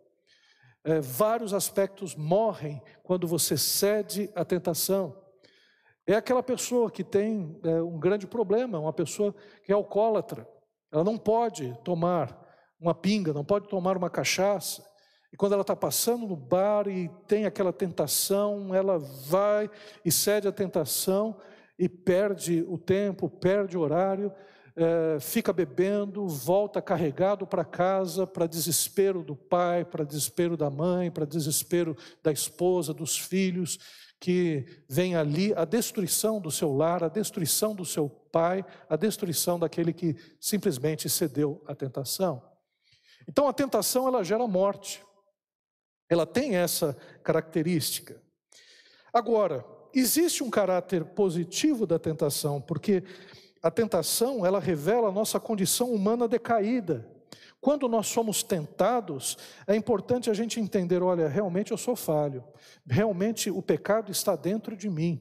É, 0.82 1.00
vários 1.00 1.52
aspectos 1.52 2.14
morrem 2.14 2.80
quando 3.02 3.26
você 3.26 3.56
cede 3.56 4.30
à 4.34 4.44
tentação. 4.44 5.20
É 6.06 6.14
aquela 6.14 6.42
pessoa 6.42 6.90
que 6.90 7.02
tem 7.02 7.60
é, 7.64 7.82
um 7.82 7.98
grande 7.98 8.26
problema, 8.26 8.78
uma 8.78 8.92
pessoa 8.92 9.34
que 9.64 9.72
é 9.72 9.74
alcoólatra. 9.74 10.48
Ela 10.92 11.02
não 11.02 11.18
pode 11.18 11.76
tomar 11.82 12.40
uma 12.78 12.94
pinga, 12.94 13.32
não 13.32 13.44
pode 13.44 13.68
tomar 13.68 13.96
uma 13.96 14.08
cachaça. 14.08 14.82
E 15.36 15.38
quando 15.38 15.52
ela 15.52 15.60
está 15.60 15.76
passando 15.76 16.26
no 16.26 16.34
bar 16.34 16.88
e 16.88 17.10
tem 17.28 17.44
aquela 17.44 17.70
tentação, 17.70 18.74
ela 18.74 18.98
vai 18.98 19.68
e 20.02 20.10
cede 20.10 20.48
à 20.48 20.50
tentação 20.50 21.36
e 21.78 21.90
perde 21.90 22.64
o 22.66 22.78
tempo, 22.78 23.28
perde 23.28 23.76
o 23.76 23.82
horário, 23.82 24.32
é, 24.74 25.20
fica 25.20 25.52
bebendo, 25.52 26.26
volta 26.26 26.80
carregado 26.80 27.46
para 27.46 27.66
casa, 27.66 28.26
para 28.26 28.46
desespero 28.46 29.22
do 29.22 29.36
pai, 29.36 29.84
para 29.84 30.06
desespero 30.06 30.56
da 30.56 30.70
mãe, 30.70 31.10
para 31.10 31.26
desespero 31.26 31.94
da 32.22 32.32
esposa, 32.32 32.94
dos 32.94 33.18
filhos 33.18 33.78
que 34.18 34.64
vem 34.88 35.16
ali 35.16 35.52
a 35.54 35.66
destruição 35.66 36.40
do 36.40 36.50
seu 36.50 36.72
lar, 36.72 37.04
a 37.04 37.08
destruição 37.08 37.74
do 37.74 37.84
seu 37.84 38.08
pai, 38.08 38.64
a 38.88 38.96
destruição 38.96 39.58
daquele 39.58 39.92
que 39.92 40.16
simplesmente 40.40 41.10
cedeu 41.10 41.62
à 41.66 41.74
tentação. 41.74 42.42
Então 43.28 43.46
a 43.46 43.52
tentação 43.52 44.08
ela 44.08 44.24
gera 44.24 44.46
morte. 44.46 45.04
Ela 46.08 46.26
tem 46.26 46.56
essa 46.56 46.96
característica. 47.22 48.20
Agora, 49.12 49.64
existe 49.94 50.44
um 50.44 50.50
caráter 50.50 51.04
positivo 51.04 51.86
da 51.86 51.98
tentação, 51.98 52.60
porque 52.60 53.02
a 53.62 53.70
tentação 53.70 54.44
ela 54.44 54.60
revela 54.60 55.08
a 55.08 55.12
nossa 55.12 55.40
condição 55.40 55.90
humana 55.92 56.28
decaída. 56.28 57.10
Quando 57.60 57.88
nós 57.88 58.06
somos 58.06 58.42
tentados, 58.42 59.36
é 59.66 59.74
importante 59.74 60.30
a 60.30 60.34
gente 60.34 60.60
entender: 60.60 61.02
olha, 61.02 61.26
realmente 61.26 61.72
eu 61.72 61.78
sou 61.78 61.96
falho, 61.96 62.44
realmente 62.86 63.50
o 63.50 63.62
pecado 63.62 64.12
está 64.12 64.36
dentro 64.36 64.76
de 64.76 64.88
mim, 64.88 65.20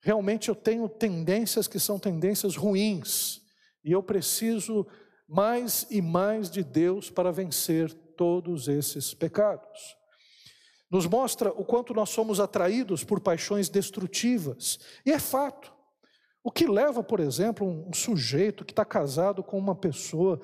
realmente 0.00 0.48
eu 0.48 0.54
tenho 0.54 0.88
tendências 0.88 1.66
que 1.66 1.80
são 1.80 1.98
tendências 1.98 2.54
ruins, 2.54 3.40
e 3.82 3.90
eu 3.90 4.02
preciso 4.02 4.86
mais 5.26 5.86
e 5.90 6.00
mais 6.00 6.50
de 6.50 6.62
Deus 6.62 7.10
para 7.10 7.32
vencer 7.32 7.92
todos 8.16 8.68
esses 8.68 9.14
pecados. 9.14 9.96
Nos 10.94 11.08
mostra 11.08 11.50
o 11.50 11.64
quanto 11.64 11.92
nós 11.92 12.10
somos 12.10 12.38
atraídos 12.38 13.02
por 13.02 13.18
paixões 13.18 13.68
destrutivas, 13.68 14.78
e 15.04 15.10
é 15.10 15.18
fato. 15.18 15.74
O 16.40 16.52
que 16.52 16.68
leva, 16.68 17.02
por 17.02 17.18
exemplo, 17.18 17.66
um 17.66 17.92
sujeito 17.92 18.64
que 18.64 18.70
está 18.70 18.84
casado 18.84 19.42
com 19.42 19.58
uma 19.58 19.74
pessoa 19.74 20.40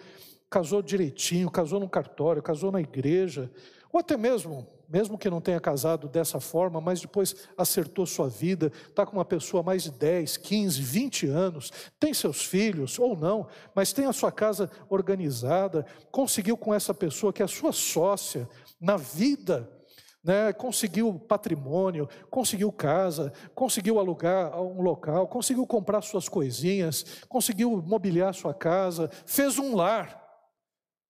casou 0.51 0.83
direitinho, 0.83 1.49
casou 1.49 1.79
no 1.79 1.89
cartório, 1.89 2.43
casou 2.43 2.73
na 2.73 2.81
igreja, 2.81 3.49
ou 3.93 4.01
até 4.01 4.17
mesmo, 4.17 4.67
mesmo 4.89 5.17
que 5.17 5.31
não 5.31 5.41
tenha 5.41 5.61
casado 5.61 6.09
dessa 6.09 6.41
forma, 6.41 6.81
mas 6.81 7.01
depois 7.01 7.49
acertou 7.57 8.05
sua 8.05 8.29
vida, 8.29 8.73
está 8.89 9.07
com 9.07 9.19
uma 9.19 9.25
pessoa 9.25 9.63
mais 9.63 9.85
de 9.85 9.93
10, 9.93 10.37
15, 10.37 10.83
20 10.83 11.27
anos, 11.29 11.71
tem 11.97 12.13
seus 12.13 12.45
filhos 12.45 12.99
ou 12.99 13.17
não, 13.17 13.47
mas 13.73 13.93
tem 13.93 14.07
a 14.07 14.13
sua 14.13 14.33
casa 14.33 14.69
organizada, 14.89 15.87
conseguiu 16.11 16.57
com 16.57 16.75
essa 16.75 16.93
pessoa 16.93 17.33
que 17.33 17.41
é 17.41 17.45
a 17.45 17.49
sua 17.49 17.71
sócia 17.71 18.49
na 18.81 18.97
vida, 18.97 19.79
né, 20.23 20.53
conseguiu 20.53 21.19
patrimônio, 21.19 22.09
conseguiu 22.31 22.71
casa, 22.71 23.33
conseguiu 23.55 23.99
alugar 23.99 24.61
um 24.61 24.83
local, 24.83 25.27
conseguiu 25.29 25.67
comprar 25.67 26.03
suas 26.03 26.29
coisinhas, 26.29 27.23
conseguiu 27.29 27.83
mobiliar 27.83 28.35
sua 28.35 28.53
casa, 28.53 29.11
fez 29.27 29.59
um 29.59 29.75
lar. 29.75 30.21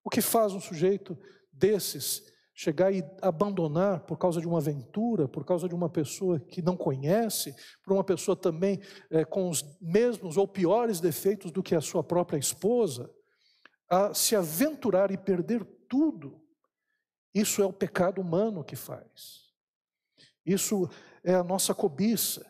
O 0.05 0.09
que 0.09 0.21
faz 0.21 0.53
um 0.53 0.61
sujeito 0.61 1.19
desses 1.53 2.23
chegar 2.55 2.93
e 2.93 3.03
abandonar 3.23 4.01
por 4.01 4.19
causa 4.19 4.39
de 4.39 4.47
uma 4.47 4.59
aventura, 4.59 5.27
por 5.27 5.47
causa 5.47 5.67
de 5.67 5.75
uma 5.75 5.89
pessoa 5.89 6.39
que 6.39 6.61
não 6.61 6.77
conhece, 6.77 7.55
por 7.83 7.95
uma 7.95 8.05
pessoa 8.05 8.37
também 8.37 8.81
é, 9.11 9.25
com 9.25 9.49
os 9.49 9.65
mesmos 9.81 10.37
ou 10.37 10.47
piores 10.47 11.01
defeitos 11.01 11.51
do 11.51 11.63
que 11.63 11.75
a 11.75 11.81
sua 11.81 12.05
própria 12.05 12.39
esposa, 12.39 13.11
a 13.89 14.13
se 14.13 14.37
aventurar 14.37 15.11
e 15.11 15.17
perder 15.17 15.65
tudo 15.89 16.40
Isso 17.35 17.63
é 17.63 17.67
o 17.67 17.73
pecado 17.73 18.21
humano 18.21 18.65
que 18.65 18.77
faz. 18.77 19.51
Isso 20.45 20.89
é 21.23 21.35
a 21.35 21.45
nossa 21.45 21.75
cobiça 21.75 22.45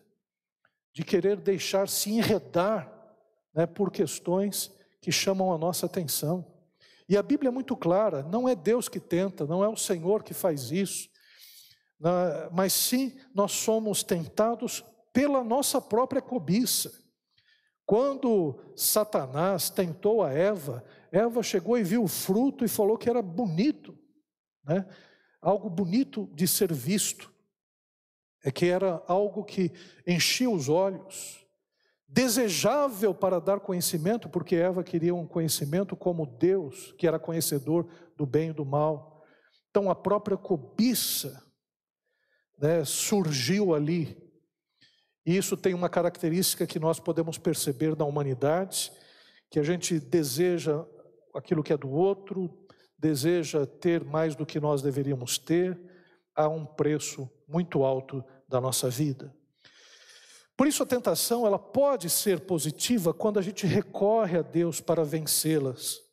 de 0.93 1.05
querer 1.05 1.37
deixar 1.37 1.89
se 1.89 2.11
enredar 2.11 2.91
né, 3.55 3.67
por 3.67 3.91
questões 3.91 4.71
que 5.01 5.13
chamam 5.13 5.53
a 5.53 5.59
nossa 5.59 5.87
atenção. 5.87 6.47
E 7.09 7.17
a 7.17 7.23
Bíblia 7.23 7.49
é 7.49 7.53
muito 7.53 7.77
clara: 7.77 8.23
não 8.23 8.49
é 8.49 8.55
Deus 8.55 8.89
que 8.89 9.01
tenta, 9.01 9.47
não 9.47 9.65
é 9.65 9.69
o 9.69 9.77
Senhor 9.77 10.23
que 10.23 10.35
faz 10.35 10.71
isso, 10.71 11.09
né, 11.99 12.49
mas 12.53 12.73
sim 12.73 13.19
nós 13.35 13.53
somos 13.53 14.03
tentados 14.03 14.85
pela 15.13 15.43
nossa 15.43 15.81
própria 15.81 16.23
cobiça. 16.23 16.93
Quando 17.85 18.61
Satanás 18.77 19.69
tentou 19.69 20.23
a 20.23 20.33
Eva, 20.33 20.85
Eva 21.11 21.43
chegou 21.43 21.77
e 21.77 21.83
viu 21.83 22.05
o 22.05 22.09
fruto 22.09 22.65
e 22.65 22.69
falou 22.69 22.97
que 22.97 23.11
era 23.11 23.21
bonito, 23.21 23.99
né? 24.65 24.87
algo 25.41 25.69
bonito 25.69 26.31
de 26.35 26.47
ser 26.47 26.73
visto, 26.73 27.33
é 28.45 28.51
que 28.51 28.67
era 28.67 29.03
algo 29.07 29.45
que 29.45 29.73
enchia 30.07 30.49
os 30.49 30.69
olhos, 30.69 31.47
desejável 32.09 33.15
para 33.15 33.41
dar 33.41 33.61
conhecimento, 33.61 34.29
porque 34.29 34.57
Eva 34.57 34.83
queria 34.83 35.15
um 35.15 35.27
conhecimento 35.27 35.95
como 35.97 36.27
Deus, 36.27 36.93
que 36.99 37.07
era 37.07 37.19
conhecedor 37.19 37.89
do 38.17 38.27
bem 38.27 38.51
e 38.51 38.53
do 38.55 38.65
mal. 38.65 39.23
Então 39.71 39.91
a 39.91 39.95
própria 39.95 40.37
cobiça 40.37 41.45
né, 42.59 42.85
surgiu 42.85 43.75
ali 43.75 44.31
e 45.25 45.37
isso 45.37 45.57
tem 45.57 45.75
uma 45.75 45.89
característica 45.89 46.67
que 46.67 46.79
nós 46.79 46.99
podemos 46.99 47.39
perceber 47.39 47.97
na 47.97 48.05
humanidade, 48.05 48.91
que 49.51 49.59
a 49.59 49.63
gente 49.63 50.01
deseja 50.01 50.85
aquilo 51.35 51.63
que 51.63 51.73
é 51.73 51.77
do 51.77 51.91
outro, 51.91 52.60
deseja 53.01 53.65
ter 53.67 54.05
mais 54.05 54.37
do 54.37 54.45
que 54.45 54.61
nós 54.61 54.83
deveríamos 54.83 55.39
ter, 55.39 55.79
a 56.37 56.49
um 56.49 56.65
preço 56.65 57.29
muito 57.49 57.83
alto 57.83 58.23
da 58.47 58.61
nossa 58.61 58.91
vida. 58.91 59.35
Por 60.57 60.67
isso 60.67 60.83
a 60.83 60.87
tentação, 60.87 61.47
ela 61.47 61.59
pode 61.59 62.11
ser 62.11 62.41
positiva 62.41 63.15
quando 63.15 63.39
a 63.39 63.43
gente 63.43 63.67
recorre 63.67 64.39
a 64.39 64.43
Deus 64.43 64.81
para 64.81 65.03
vencê-las. 65.03 66.10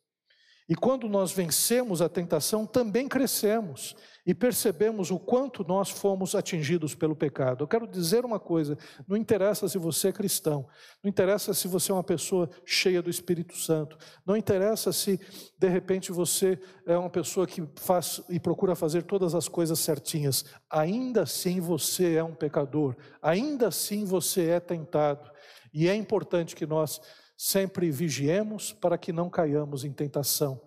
E 0.68 0.74
quando 0.74 1.08
nós 1.08 1.32
vencemos 1.32 2.02
a 2.02 2.10
tentação, 2.10 2.66
também 2.66 3.08
crescemos 3.08 3.96
e 4.26 4.34
percebemos 4.34 5.10
o 5.10 5.18
quanto 5.18 5.64
nós 5.66 5.88
fomos 5.88 6.34
atingidos 6.34 6.94
pelo 6.94 7.16
pecado. 7.16 7.64
Eu 7.64 7.68
quero 7.68 7.86
dizer 7.86 8.22
uma 8.26 8.38
coisa: 8.38 8.76
não 9.06 9.16
interessa 9.16 9.66
se 9.66 9.78
você 9.78 10.08
é 10.08 10.12
cristão, 10.12 10.68
não 11.02 11.08
interessa 11.08 11.54
se 11.54 11.66
você 11.66 11.90
é 11.90 11.94
uma 11.94 12.04
pessoa 12.04 12.50
cheia 12.66 13.00
do 13.00 13.08
Espírito 13.08 13.56
Santo, 13.56 13.96
não 14.26 14.36
interessa 14.36 14.92
se 14.92 15.18
de 15.58 15.68
repente 15.68 16.12
você 16.12 16.60
é 16.84 16.98
uma 16.98 17.08
pessoa 17.08 17.46
que 17.46 17.66
faz 17.76 18.20
e 18.28 18.38
procura 18.38 18.74
fazer 18.74 19.04
todas 19.04 19.34
as 19.34 19.48
coisas 19.48 19.78
certinhas, 19.78 20.44
ainda 20.68 21.22
assim 21.22 21.60
você 21.60 22.16
é 22.16 22.22
um 22.22 22.34
pecador, 22.34 22.94
ainda 23.22 23.68
assim 23.68 24.04
você 24.04 24.50
é 24.50 24.60
tentado. 24.60 25.30
E 25.72 25.88
é 25.88 25.94
importante 25.94 26.54
que 26.54 26.66
nós 26.66 27.00
sempre 27.38 27.88
vigiemos 27.88 28.72
para 28.72 28.98
que 28.98 29.12
não 29.12 29.30
caiamos 29.30 29.84
em 29.84 29.92
tentação. 29.92 30.60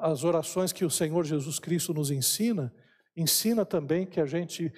As 0.00 0.24
orações 0.24 0.72
que 0.72 0.82
o 0.82 0.90
Senhor 0.90 1.24
Jesus 1.24 1.58
Cristo 1.58 1.92
nos 1.92 2.10
ensina, 2.10 2.74
ensina 3.14 3.66
também 3.66 4.06
que 4.06 4.18
a 4.18 4.24
gente, 4.24 4.72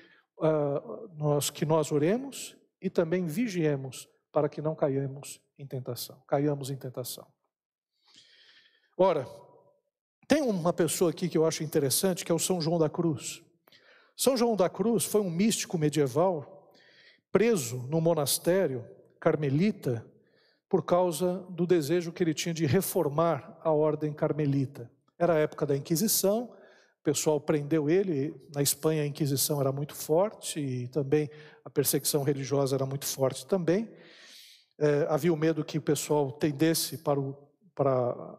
nós, 1.17 1.49
que 1.49 1.65
nós 1.65 1.93
oremos 1.93 2.57
e 2.83 2.91
também 2.91 3.25
vigiemos 3.25 4.09
para 4.33 4.49
que 4.49 4.61
não 4.61 4.75
caiamos 4.75 5.41
em 5.57 5.65
tentação, 5.65 6.21
caiamos 6.27 6.71
em 6.71 6.77
tentação. 6.77 7.27
Ora, 8.99 9.29
tem 10.27 10.43
uma 10.43 10.73
pessoa 10.73 11.13
aqui 11.13 11.29
que 11.29 11.39
eu 11.39 11.47
acho 11.47 11.63
interessante, 11.63 12.25
que 12.25 12.33
é 12.33 12.35
o 12.35 12.39
São 12.39 12.61
João 12.61 12.81
da 12.81 12.91
Cruz. 12.91 13.43
São 14.17 14.37
João 14.37 14.57
da 14.57 14.69
Cruz 14.69 15.05
foi 15.05 15.21
um 15.21 15.31
místico 15.31 15.79
medieval 15.79 16.73
preso 17.31 17.77
no 17.89 18.01
monastério 18.01 18.85
carmelita 19.21 20.05
por 20.69 20.85
causa 20.85 21.45
do 21.51 21.67
desejo 21.67 22.13
que 22.13 22.23
ele 22.23 22.35
tinha 22.35 22.55
de 22.55 22.67
reformar 22.67 23.59
a 23.63 23.71
ordem 23.71 24.13
carmelita. 24.13 24.91
Era 25.19 25.35
a 25.35 25.39
época 25.39 25.65
da 25.65 25.77
Inquisição, 25.77 26.45
o 27.01 27.03
pessoal 27.05 27.41
prendeu 27.41 27.89
ele. 27.89 28.35
Na 28.55 28.63
Espanha 28.63 29.03
a 29.03 29.07
Inquisição 29.07 29.61
era 29.61 29.71
muito 29.71 29.95
forte 29.95 30.61
e 30.61 30.89
também 30.89 31.31
a 31.65 31.71
perseguição 31.71 32.23
religiosa 32.23 32.75
era 32.75 32.85
muito 32.85 33.07
forte 33.07 33.47
também. 33.47 33.89
É, 34.79 35.07
havia 35.09 35.33
o 35.33 35.37
medo 35.37 35.65
que 35.65 35.79
o 35.79 35.83
pessoal 35.83 36.33
tendesse 36.33 36.99
para, 36.99 37.19
o, 37.19 37.35
para 37.75 37.91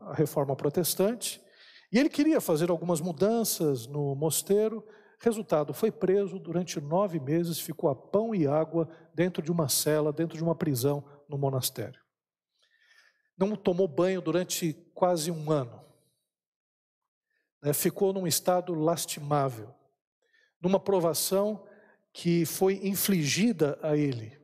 a 0.01 0.13
reforma 0.13 0.55
protestante. 0.55 1.41
E 1.91 1.97
ele 1.97 2.09
queria 2.09 2.41
fazer 2.41 2.69
algumas 2.69 2.99
mudanças 2.99 3.87
no 3.87 4.13
mosteiro. 4.13 4.83
Resultado, 5.19 5.73
foi 5.73 5.89
preso 5.89 6.37
durante 6.37 6.79
nove 6.79 7.19
meses, 7.19 7.59
ficou 7.59 7.89
a 7.89 7.95
pão 7.95 8.35
e 8.35 8.45
água 8.45 8.87
dentro 9.15 9.41
de 9.41 9.51
uma 9.51 9.67
cela, 9.69 10.11
dentro 10.13 10.37
de 10.37 10.43
uma 10.43 10.53
prisão 10.53 11.03
no 11.27 11.37
monastério 11.37 12.06
não 13.37 13.55
tomou 13.55 13.87
banho 13.87 14.21
durante 14.21 14.73
quase 14.93 15.29
um 15.31 15.51
ano. 15.51 15.83
Né, 17.61 17.73
ficou 17.73 18.11
num 18.11 18.25
estado 18.25 18.73
lastimável, 18.73 19.73
numa 20.61 20.79
provação 20.79 21.65
que 22.11 22.45
foi 22.45 22.79
infligida 22.87 23.77
a 23.81 23.95
ele. 23.95 24.37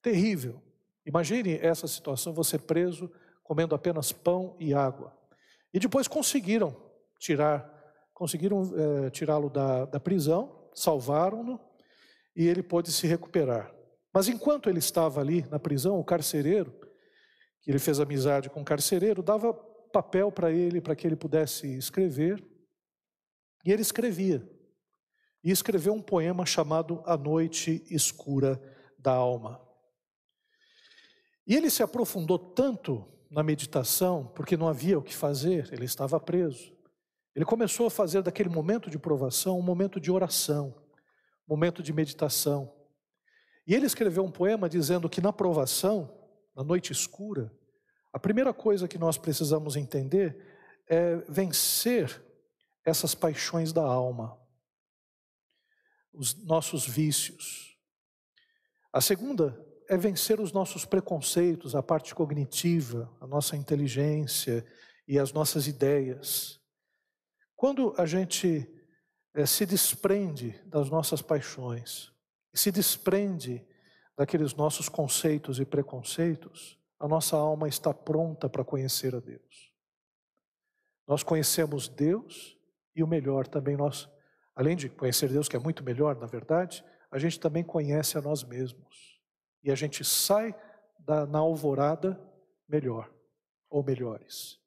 Terrível. 0.00 0.62
Imagine 1.04 1.58
essa 1.58 1.86
situação, 1.86 2.32
você 2.32 2.58
preso, 2.58 3.10
comendo 3.42 3.74
apenas 3.74 4.12
pão 4.12 4.56
e 4.58 4.72
água. 4.72 5.14
E 5.72 5.78
depois 5.78 6.08
conseguiram 6.08 6.74
tirar, 7.18 7.68
conseguiram 8.14 8.62
é, 9.06 9.10
tirá-lo 9.10 9.50
da, 9.50 9.84
da 9.84 10.00
prisão, 10.00 10.70
salvaram-no 10.74 11.60
e 12.34 12.46
ele 12.46 12.62
pôde 12.62 12.90
se 12.90 13.06
recuperar. 13.06 13.74
Mas 14.12 14.28
enquanto 14.28 14.68
ele 14.68 14.78
estava 14.78 15.20
ali 15.20 15.46
na 15.50 15.58
prisão, 15.58 15.98
o 15.98 16.04
carcereiro 16.04 16.72
que 17.62 17.70
ele 17.70 17.78
fez 17.78 18.00
amizade 18.00 18.48
com 18.48 18.62
o 18.62 18.64
carcereiro, 18.64 19.22
dava 19.22 19.52
papel 19.52 20.32
para 20.32 20.50
ele, 20.50 20.80
para 20.80 20.96
que 20.96 21.06
ele 21.06 21.16
pudesse 21.16 21.66
escrever. 21.76 22.42
E 23.64 23.72
ele 23.72 23.82
escrevia. 23.82 24.48
E 25.42 25.50
escreveu 25.50 25.92
um 25.92 26.02
poema 26.02 26.46
chamado 26.46 27.02
A 27.06 27.16
Noite 27.16 27.84
Escura 27.90 28.60
da 28.98 29.12
Alma. 29.12 29.60
E 31.46 31.56
ele 31.56 31.70
se 31.70 31.82
aprofundou 31.82 32.38
tanto 32.38 33.06
na 33.30 33.42
meditação, 33.42 34.26
porque 34.34 34.56
não 34.56 34.68
havia 34.68 34.98
o 34.98 35.02
que 35.02 35.14
fazer, 35.14 35.72
ele 35.72 35.84
estava 35.84 36.18
preso. 36.18 36.72
Ele 37.34 37.44
começou 37.44 37.86
a 37.86 37.90
fazer 37.90 38.22
daquele 38.22 38.48
momento 38.48 38.90
de 38.90 38.98
provação 38.98 39.58
um 39.58 39.62
momento 39.62 40.00
de 40.00 40.10
oração, 40.10 40.74
um 41.48 41.54
momento 41.54 41.82
de 41.82 41.92
meditação. 41.92 42.72
E 43.66 43.74
ele 43.74 43.86
escreveu 43.86 44.24
um 44.24 44.30
poema 44.30 44.68
dizendo 44.68 45.08
que 45.08 45.20
na 45.20 45.32
provação 45.32 46.19
na 46.54 46.64
noite 46.64 46.92
escura, 46.92 47.52
a 48.12 48.18
primeira 48.18 48.52
coisa 48.52 48.88
que 48.88 48.98
nós 48.98 49.16
precisamos 49.16 49.76
entender 49.76 50.36
é 50.88 51.16
vencer 51.28 52.22
essas 52.84 53.14
paixões 53.14 53.72
da 53.72 53.82
alma, 53.82 54.36
os 56.12 56.34
nossos 56.44 56.86
vícios. 56.86 57.76
A 58.92 59.00
segunda 59.00 59.64
é 59.88 59.96
vencer 59.96 60.40
os 60.40 60.52
nossos 60.52 60.84
preconceitos, 60.84 61.74
a 61.74 61.82
parte 61.82 62.14
cognitiva, 62.14 63.10
a 63.20 63.26
nossa 63.26 63.56
inteligência 63.56 64.66
e 65.06 65.18
as 65.18 65.32
nossas 65.32 65.66
ideias. 65.66 66.60
Quando 67.54 67.94
a 67.96 68.06
gente 68.06 68.68
é, 69.34 69.46
se 69.46 69.64
desprende 69.66 70.60
das 70.66 70.90
nossas 70.90 71.22
paixões, 71.22 72.12
se 72.52 72.72
desprende 72.72 73.64
daqueles 74.20 74.54
nossos 74.54 74.86
conceitos 74.86 75.58
e 75.60 75.64
preconceitos, 75.64 76.78
a 76.98 77.08
nossa 77.08 77.38
alma 77.38 77.66
está 77.66 77.94
pronta 77.94 78.50
para 78.50 78.62
conhecer 78.62 79.14
a 79.14 79.18
Deus. 79.18 79.74
Nós 81.08 81.22
conhecemos 81.22 81.88
Deus 81.88 82.54
e 82.94 83.02
o 83.02 83.06
melhor 83.06 83.46
também 83.46 83.78
nós, 83.78 84.10
além 84.54 84.76
de 84.76 84.90
conhecer 84.90 85.30
Deus, 85.30 85.48
que 85.48 85.56
é 85.56 85.58
muito 85.58 85.82
melhor, 85.82 86.16
na 86.16 86.26
verdade, 86.26 86.84
a 87.10 87.18
gente 87.18 87.40
também 87.40 87.64
conhece 87.64 88.18
a 88.18 88.20
nós 88.20 88.44
mesmos. 88.44 89.18
E 89.64 89.72
a 89.72 89.74
gente 89.74 90.04
sai 90.04 90.54
da, 90.98 91.24
na 91.24 91.38
alvorada 91.38 92.20
melhor, 92.68 93.10
ou 93.70 93.82
melhores. 93.82 94.60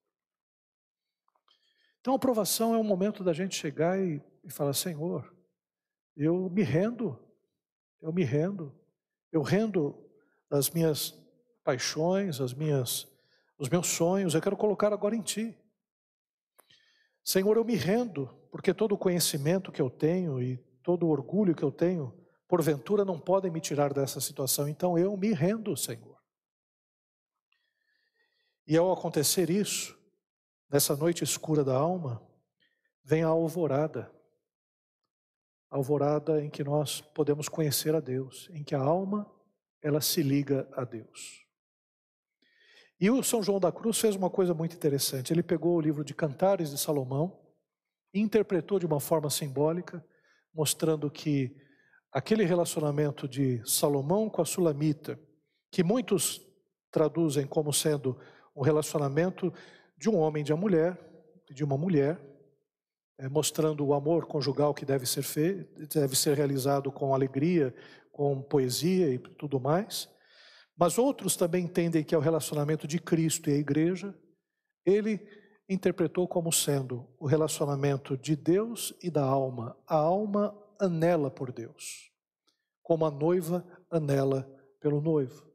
Então 2.02 2.14
a 2.14 2.18
aprovação 2.18 2.74
é 2.74 2.78
um 2.80 2.84
momento 2.84 3.24
da 3.24 3.34
gente 3.34 3.56
chegar 3.56 4.00
e, 4.00 4.20
e 4.44 4.50
falar: 4.50 4.74
Senhor, 4.74 5.32
eu 6.18 6.50
me 6.50 6.64
rendo, 6.64 7.20
eu 8.02 8.12
me 8.12 8.24
rendo, 8.24 8.74
eu 9.34 9.42
rendo 9.42 10.00
as 10.50 10.70
minhas 10.70 11.14
paixões, 11.64 12.40
as 12.40 12.54
minhas, 12.54 13.08
os 13.58 13.68
meus 13.68 13.88
sonhos, 13.88 14.36
eu 14.36 14.42
quero 14.42 14.56
colocar 14.56 14.94
agora 14.94 15.16
em 15.16 15.22
Ti. 15.22 15.58
Senhor, 17.24 17.58
eu 17.58 17.66
me 17.66 17.76
rendo, 17.76 18.30
porque 18.52 18.74
todo 18.74 18.94
o 18.94 18.98
conhecimento 18.98 19.72
que 19.72 19.82
eu 19.82 19.90
tenho 19.90 20.40
e 20.40 20.58
todo 20.84 21.08
o 21.08 21.10
orgulho 21.10 21.56
que 21.56 21.64
eu 21.64 21.72
tenho, 21.72 22.14
porventura 22.48 23.04
não 23.04 23.20
podem 23.20 23.50
me 23.50 23.60
tirar 23.60 23.92
dessa 23.92 24.22
situação, 24.22 24.68
então 24.68 25.00
eu 25.00 25.18
me 25.18 25.34
rendo, 25.34 25.76
Senhor. 25.76 26.22
E 28.68 28.78
ao 28.78 28.92
acontecer 28.92 29.50
isso, 29.50 29.98
nessa 30.70 30.96
noite 30.96 31.24
escura 31.24 31.64
da 31.64 31.76
alma, 31.76 32.22
vem 33.04 33.24
a 33.24 33.28
alvorada. 33.28 34.13
Alvorada 35.74 36.40
em 36.40 36.52
que 36.52 36.64
nós 36.64 37.02
podemos 37.02 37.50
conhecer 37.50 37.96
a 37.96 38.00
Deus, 38.00 38.48
em 38.54 38.64
que 38.64 38.76
a 38.76 38.80
alma 38.80 39.26
ela 39.82 40.00
se 40.00 40.22
liga 40.22 40.70
a 40.74 40.84
Deus. 40.84 41.44
E 43.02 43.10
o 43.10 43.24
São 43.24 43.42
João 43.42 43.60
da 43.60 43.72
Cruz 43.72 44.00
fez 44.00 44.16
uma 44.16 44.30
coisa 44.30 44.54
muito 44.54 44.76
interessante. 44.76 45.34
Ele 45.34 45.42
pegou 45.42 45.76
o 45.76 45.82
livro 45.82 46.06
de 46.06 46.14
Cantares 46.14 46.70
de 46.70 46.78
Salomão 46.78 47.42
e 48.14 48.20
interpretou 48.20 48.78
de 48.78 48.86
uma 48.86 49.00
forma 49.00 49.32
simbólica, 49.32 50.06
mostrando 50.54 51.10
que 51.10 51.58
aquele 52.12 52.46
relacionamento 52.46 53.28
de 53.28 53.60
Salomão 53.66 54.30
com 54.30 54.44
a 54.44 54.46
Sulamita, 54.46 55.20
que 55.72 55.84
muitos 55.84 56.40
traduzem 56.92 57.48
como 57.48 57.74
sendo 57.74 58.16
um 58.56 58.62
relacionamento 58.62 59.52
de 59.98 60.08
um 60.08 60.20
homem 60.20 60.44
de 60.44 60.54
uma 60.54 60.62
mulher, 60.62 61.00
de 61.50 61.64
uma 61.64 61.80
mulher, 61.80 62.22
é, 63.18 63.30
mostrando 63.30 63.86
o 63.86 63.94
amor 63.94 64.26
conjugal 64.26 64.74
que 64.74 64.86
deve 64.86 65.06
ser 65.06 65.24
feito, 65.24 65.88
deve 65.88 66.16
ser 66.16 66.36
realizado 66.36 66.92
com 66.92 67.14
alegria, 67.14 67.74
com 68.12 68.42
poesia 68.42 69.10
e 69.14 69.18
tudo 69.18 69.60
mais. 69.60 70.10
Mas 70.78 70.98
outros 70.98 71.36
também 71.36 71.66
entendem 71.66 72.04
que 72.04 72.16
é 72.16 72.18
o 72.18 72.22
relacionamento 72.22 72.88
de 72.88 73.00
Cristo 73.00 73.50
e 73.50 73.54
a 73.54 73.58
igreja. 73.58 74.14
Ele 74.86 75.20
interpretou 75.70 76.28
como 76.28 76.52
sendo 76.52 77.08
o 77.20 77.26
relacionamento 77.26 78.18
de 78.18 78.36
Deus 78.36 78.94
e 79.02 79.10
da 79.10 79.24
alma. 79.24 79.78
A 79.88 79.96
alma 79.96 80.56
anela 80.80 81.30
por 81.30 81.52
Deus, 81.52 82.12
como 82.82 83.06
a 83.06 83.12
noiva 83.12 83.66
anela 83.90 84.50
pelo 84.80 85.00
noivo. 85.00 85.46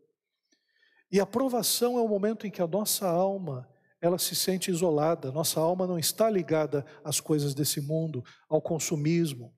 E 1.11 1.21
a 1.21 1.27
provação 1.27 1.99
é 1.99 2.03
o 2.03 2.09
momento 2.09 2.47
em 2.47 2.51
que 2.51 2.63
a 2.63 2.67
nossa 2.67 3.09
alma 3.09 3.69
ela 4.01 4.19
se 4.19 4.35
sente 4.35 4.71
isolada, 4.71 5.33
nossa 5.33 5.61
alma 5.61 5.87
não 5.87 5.99
está 5.99 6.31
ligada 6.31 6.87
às 7.03 7.21
coisas 7.21 7.55
desse 7.55 7.81
mundo, 7.81 8.25
ao 8.49 8.63
consumismo. 8.63 9.53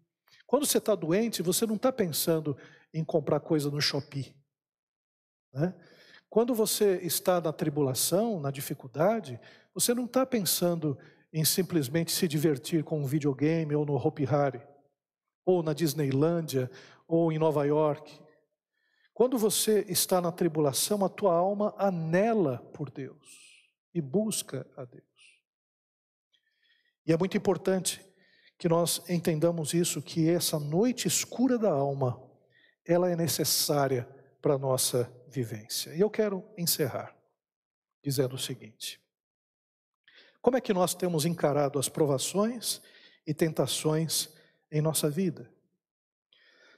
Quando 0.46 0.66
você 0.66 0.78
está 0.78 0.94
doente, 0.94 1.42
você 1.42 1.66
não 1.66 1.76
está 1.76 1.92
pensando 1.92 2.56
em 2.92 3.04
comprar 3.04 3.40
coisa 3.40 3.70
no 3.70 3.80
shopping. 3.80 4.34
Né? 5.52 5.74
Quando 6.28 6.54
você 6.54 6.96
está 7.02 7.40
na 7.40 7.52
tribulação, 7.52 8.40
na 8.40 8.50
dificuldade, 8.50 9.38
você 9.74 9.92
não 9.92 10.06
está 10.06 10.24
pensando 10.24 10.98
em 11.32 11.44
simplesmente 11.44 12.10
se 12.10 12.26
divertir 12.26 12.82
com 12.82 13.00
um 13.00 13.06
videogame 13.06 13.74
ou 13.74 13.84
no 13.84 13.94
Hopi 13.94 14.26
Hari, 14.26 14.62
ou 15.44 15.62
na 15.62 15.72
Disneylândia, 15.72 16.70
ou 17.06 17.30
em 17.30 17.38
Nova 17.38 17.64
York. 17.64 18.20
Quando 19.12 19.36
você 19.36 19.84
está 19.88 20.20
na 20.20 20.32
tribulação, 20.32 21.04
a 21.04 21.08
tua 21.08 21.34
alma 21.34 21.74
anela 21.76 22.58
por 22.72 22.90
Deus 22.90 23.50
e 23.94 24.00
busca 24.00 24.66
a 24.76 24.84
Deus. 24.84 25.04
E 27.06 27.12
é 27.12 27.16
muito 27.16 27.36
importante 27.36 28.04
que 28.58 28.68
nós 28.68 29.02
entendamos 29.08 29.72
isso, 29.72 30.02
que 30.02 30.28
essa 30.28 30.58
noite 30.58 31.08
escura 31.08 31.58
da 31.58 31.70
alma, 31.70 32.22
ela 32.84 33.10
é 33.10 33.16
necessária 33.16 34.08
para 34.40 34.54
a 34.54 34.58
nossa 34.58 35.10
vivência. 35.28 35.94
E 35.94 36.00
eu 36.00 36.10
quero 36.10 36.44
encerrar 36.58 37.16
dizendo 38.02 38.34
o 38.34 38.38
seguinte: 38.38 39.00
como 40.42 40.56
é 40.56 40.60
que 40.60 40.72
nós 40.72 40.94
temos 40.94 41.24
encarado 41.24 41.78
as 41.78 41.88
provações 41.88 42.80
e 43.26 43.34
tentações 43.34 44.28
em 44.70 44.80
nossa 44.80 45.10
vida? 45.10 45.50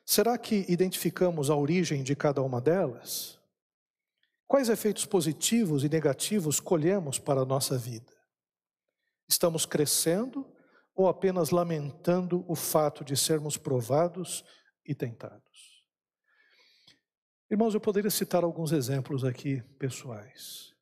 Será 0.05 0.37
que 0.37 0.65
identificamos 0.69 1.49
a 1.49 1.57
origem 1.57 2.03
de 2.03 2.17
cada 2.17 2.43
uma 2.43 2.61
delas? 2.61 3.39
Quais 4.47 4.69
efeitos 4.69 5.07
positivos 5.07 5.85
e 5.85 5.89
negativos 5.89 6.61
colhemos 6.61 7.19
para 7.19 7.41
a 7.41 7.45
nossa 7.45 7.79
vida? 7.79 8.13
Estamos 9.29 9.65
crescendo 9.65 10.47
ou 10.95 11.09
apenas 11.09 11.51
lamentando 11.51 12.45
o 12.47 12.55
fato 12.55 13.05
de 13.05 13.17
sermos 13.17 13.57
provados 13.57 14.45
e 14.85 14.95
tentados? 14.95 15.43
Irmãos, 17.51 17.75
eu 17.75 17.81
poderia 17.81 18.11
citar 18.11 18.45
alguns 18.45 18.73
exemplos 18.73 19.25
aqui 19.25 19.63
pessoais, 19.79 20.75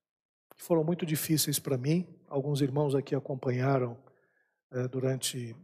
que 0.57 0.63
foram 0.63 0.85
muito 0.85 1.05
difíceis 1.05 1.59
para 1.59 1.77
mim. 1.77 2.07
Alguns 2.29 2.61
irmãos 2.61 2.95
aqui 2.95 3.15
acompanharam 3.15 4.01
eh, 4.73 4.87
durante 4.87 5.57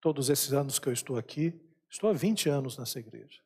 todos 0.00 0.28
esses 0.28 0.52
anos 0.52 0.78
que 0.78 0.86
eu 0.86 0.92
estou 0.92 1.16
aqui. 1.16 1.58
Estou 1.90 2.10
há 2.10 2.12
20 2.12 2.48
anos 2.50 2.76
nessa 2.76 2.98
igreja. 2.98 3.40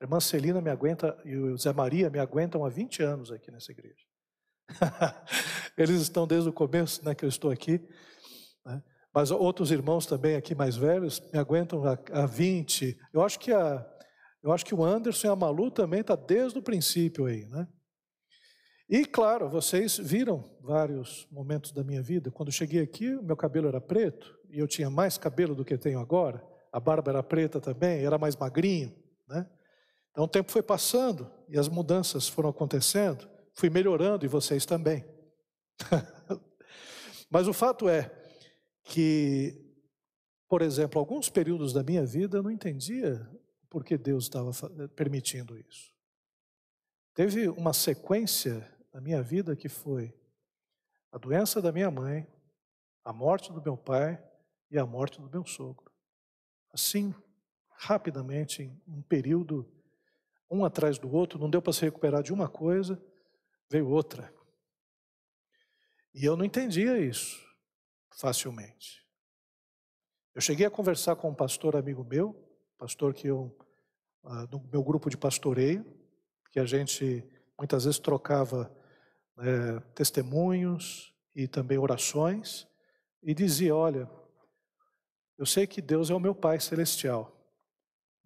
A 0.00 0.04
irmã 0.04 0.20
Celina 0.20 0.60
me 0.60 0.70
aguenta 0.70 1.18
e 1.24 1.36
o 1.36 1.56
Zé 1.56 1.72
Maria 1.72 2.10
me 2.10 2.18
aguentam 2.18 2.64
há 2.64 2.68
20 2.68 3.02
anos 3.02 3.32
aqui 3.32 3.50
nessa 3.50 3.72
igreja. 3.72 4.04
Eles 5.76 6.00
estão 6.00 6.26
desde 6.26 6.48
o 6.48 6.52
começo 6.52 7.04
né, 7.04 7.14
que 7.14 7.24
eu 7.24 7.28
estou 7.28 7.50
aqui. 7.50 7.80
Né? 8.64 8.82
Mas 9.14 9.30
outros 9.30 9.70
irmãos 9.70 10.04
também 10.04 10.36
aqui 10.36 10.54
mais 10.54 10.76
velhos 10.76 11.20
me 11.32 11.38
aguentam 11.38 11.82
há, 11.84 11.98
há 12.12 12.26
20. 12.26 12.98
Eu 13.12 13.22
acho 13.22 13.38
que 13.38 13.52
a, 13.52 13.86
eu 14.42 14.52
acho 14.52 14.64
que 14.66 14.74
o 14.74 14.84
Anderson 14.84 15.28
e 15.28 15.30
a 15.30 15.36
Malu 15.36 15.70
também 15.70 16.00
está 16.00 16.14
desde 16.14 16.58
o 16.58 16.62
princípio 16.62 17.24
aí, 17.26 17.46
né? 17.46 17.66
E 18.88 19.04
claro, 19.04 19.48
vocês 19.48 19.96
viram 19.96 20.44
vários 20.60 21.26
momentos 21.30 21.72
da 21.72 21.82
minha 21.82 22.02
vida. 22.02 22.30
Quando 22.30 22.52
cheguei 22.52 22.80
aqui, 22.80 23.10
meu 23.22 23.36
cabelo 23.36 23.66
era 23.66 23.80
preto 23.80 24.38
e 24.48 24.60
eu 24.60 24.68
tinha 24.68 24.88
mais 24.88 25.18
cabelo 25.18 25.54
do 25.54 25.64
que 25.64 25.76
tenho 25.76 25.98
agora. 25.98 26.44
A 26.72 26.78
barba 26.78 27.10
era 27.10 27.22
preta 27.22 27.60
também, 27.60 28.04
era 28.04 28.18
mais 28.18 28.36
magrinho, 28.36 28.94
né? 29.26 29.48
Então 30.16 30.24
o 30.24 30.28
tempo 30.28 30.50
foi 30.50 30.62
passando 30.62 31.30
e 31.46 31.58
as 31.58 31.68
mudanças 31.68 32.26
foram 32.26 32.48
acontecendo, 32.48 33.28
fui 33.52 33.68
melhorando 33.68 34.24
e 34.24 34.28
vocês 34.28 34.64
também. 34.64 35.04
Mas 37.28 37.46
o 37.46 37.52
fato 37.52 37.86
é 37.86 38.10
que, 38.82 39.62
por 40.48 40.62
exemplo, 40.62 40.98
alguns 40.98 41.28
períodos 41.28 41.74
da 41.74 41.82
minha 41.82 42.06
vida 42.06 42.38
eu 42.38 42.42
não 42.42 42.50
entendia 42.50 43.30
por 43.68 43.84
que 43.84 43.98
Deus 43.98 44.24
estava 44.24 44.52
permitindo 44.96 45.58
isso. 45.58 45.92
Teve 47.12 47.50
uma 47.50 47.74
sequência 47.74 48.66
na 48.94 49.02
minha 49.02 49.22
vida 49.22 49.54
que 49.54 49.68
foi 49.68 50.18
a 51.12 51.18
doença 51.18 51.60
da 51.60 51.70
minha 51.70 51.90
mãe, 51.90 52.26
a 53.04 53.12
morte 53.12 53.52
do 53.52 53.60
meu 53.60 53.76
pai 53.76 54.18
e 54.70 54.78
a 54.78 54.86
morte 54.86 55.20
do 55.20 55.28
meu 55.28 55.44
sogro. 55.44 55.92
Assim, 56.72 57.14
rapidamente, 57.68 58.62
em 58.62 58.80
um 58.88 59.02
período 59.02 59.75
um 60.50 60.64
atrás 60.64 60.98
do 60.98 61.12
outro, 61.12 61.38
não 61.38 61.50
deu 61.50 61.60
para 61.60 61.72
se 61.72 61.82
recuperar 61.82 62.22
de 62.22 62.32
uma 62.32 62.48
coisa, 62.48 63.02
veio 63.68 63.88
outra. 63.88 64.32
E 66.14 66.24
eu 66.24 66.36
não 66.36 66.44
entendia 66.44 66.98
isso 66.98 67.44
facilmente. 68.10 69.04
Eu 70.34 70.40
cheguei 70.40 70.66
a 70.66 70.70
conversar 70.70 71.16
com 71.16 71.30
um 71.30 71.34
pastor 71.34 71.76
amigo 71.76 72.04
meu, 72.04 72.34
pastor 72.78 73.12
que 73.14 73.26
eu, 73.26 73.56
ah, 74.24 74.46
no 74.50 74.60
meu 74.70 74.82
grupo 74.82 75.10
de 75.10 75.16
pastoreio, 75.16 75.84
que 76.50 76.60
a 76.60 76.64
gente 76.64 77.22
muitas 77.58 77.84
vezes 77.84 77.98
trocava 77.98 78.74
é, 79.38 79.80
testemunhos 79.94 81.14
e 81.34 81.46
também 81.46 81.78
orações, 81.78 82.66
e 83.22 83.34
dizia: 83.34 83.74
Olha, 83.74 84.10
eu 85.36 85.44
sei 85.44 85.66
que 85.66 85.82
Deus 85.82 86.08
é 86.08 86.14
o 86.14 86.20
meu 86.20 86.34
Pai 86.34 86.60
celestial, 86.60 87.35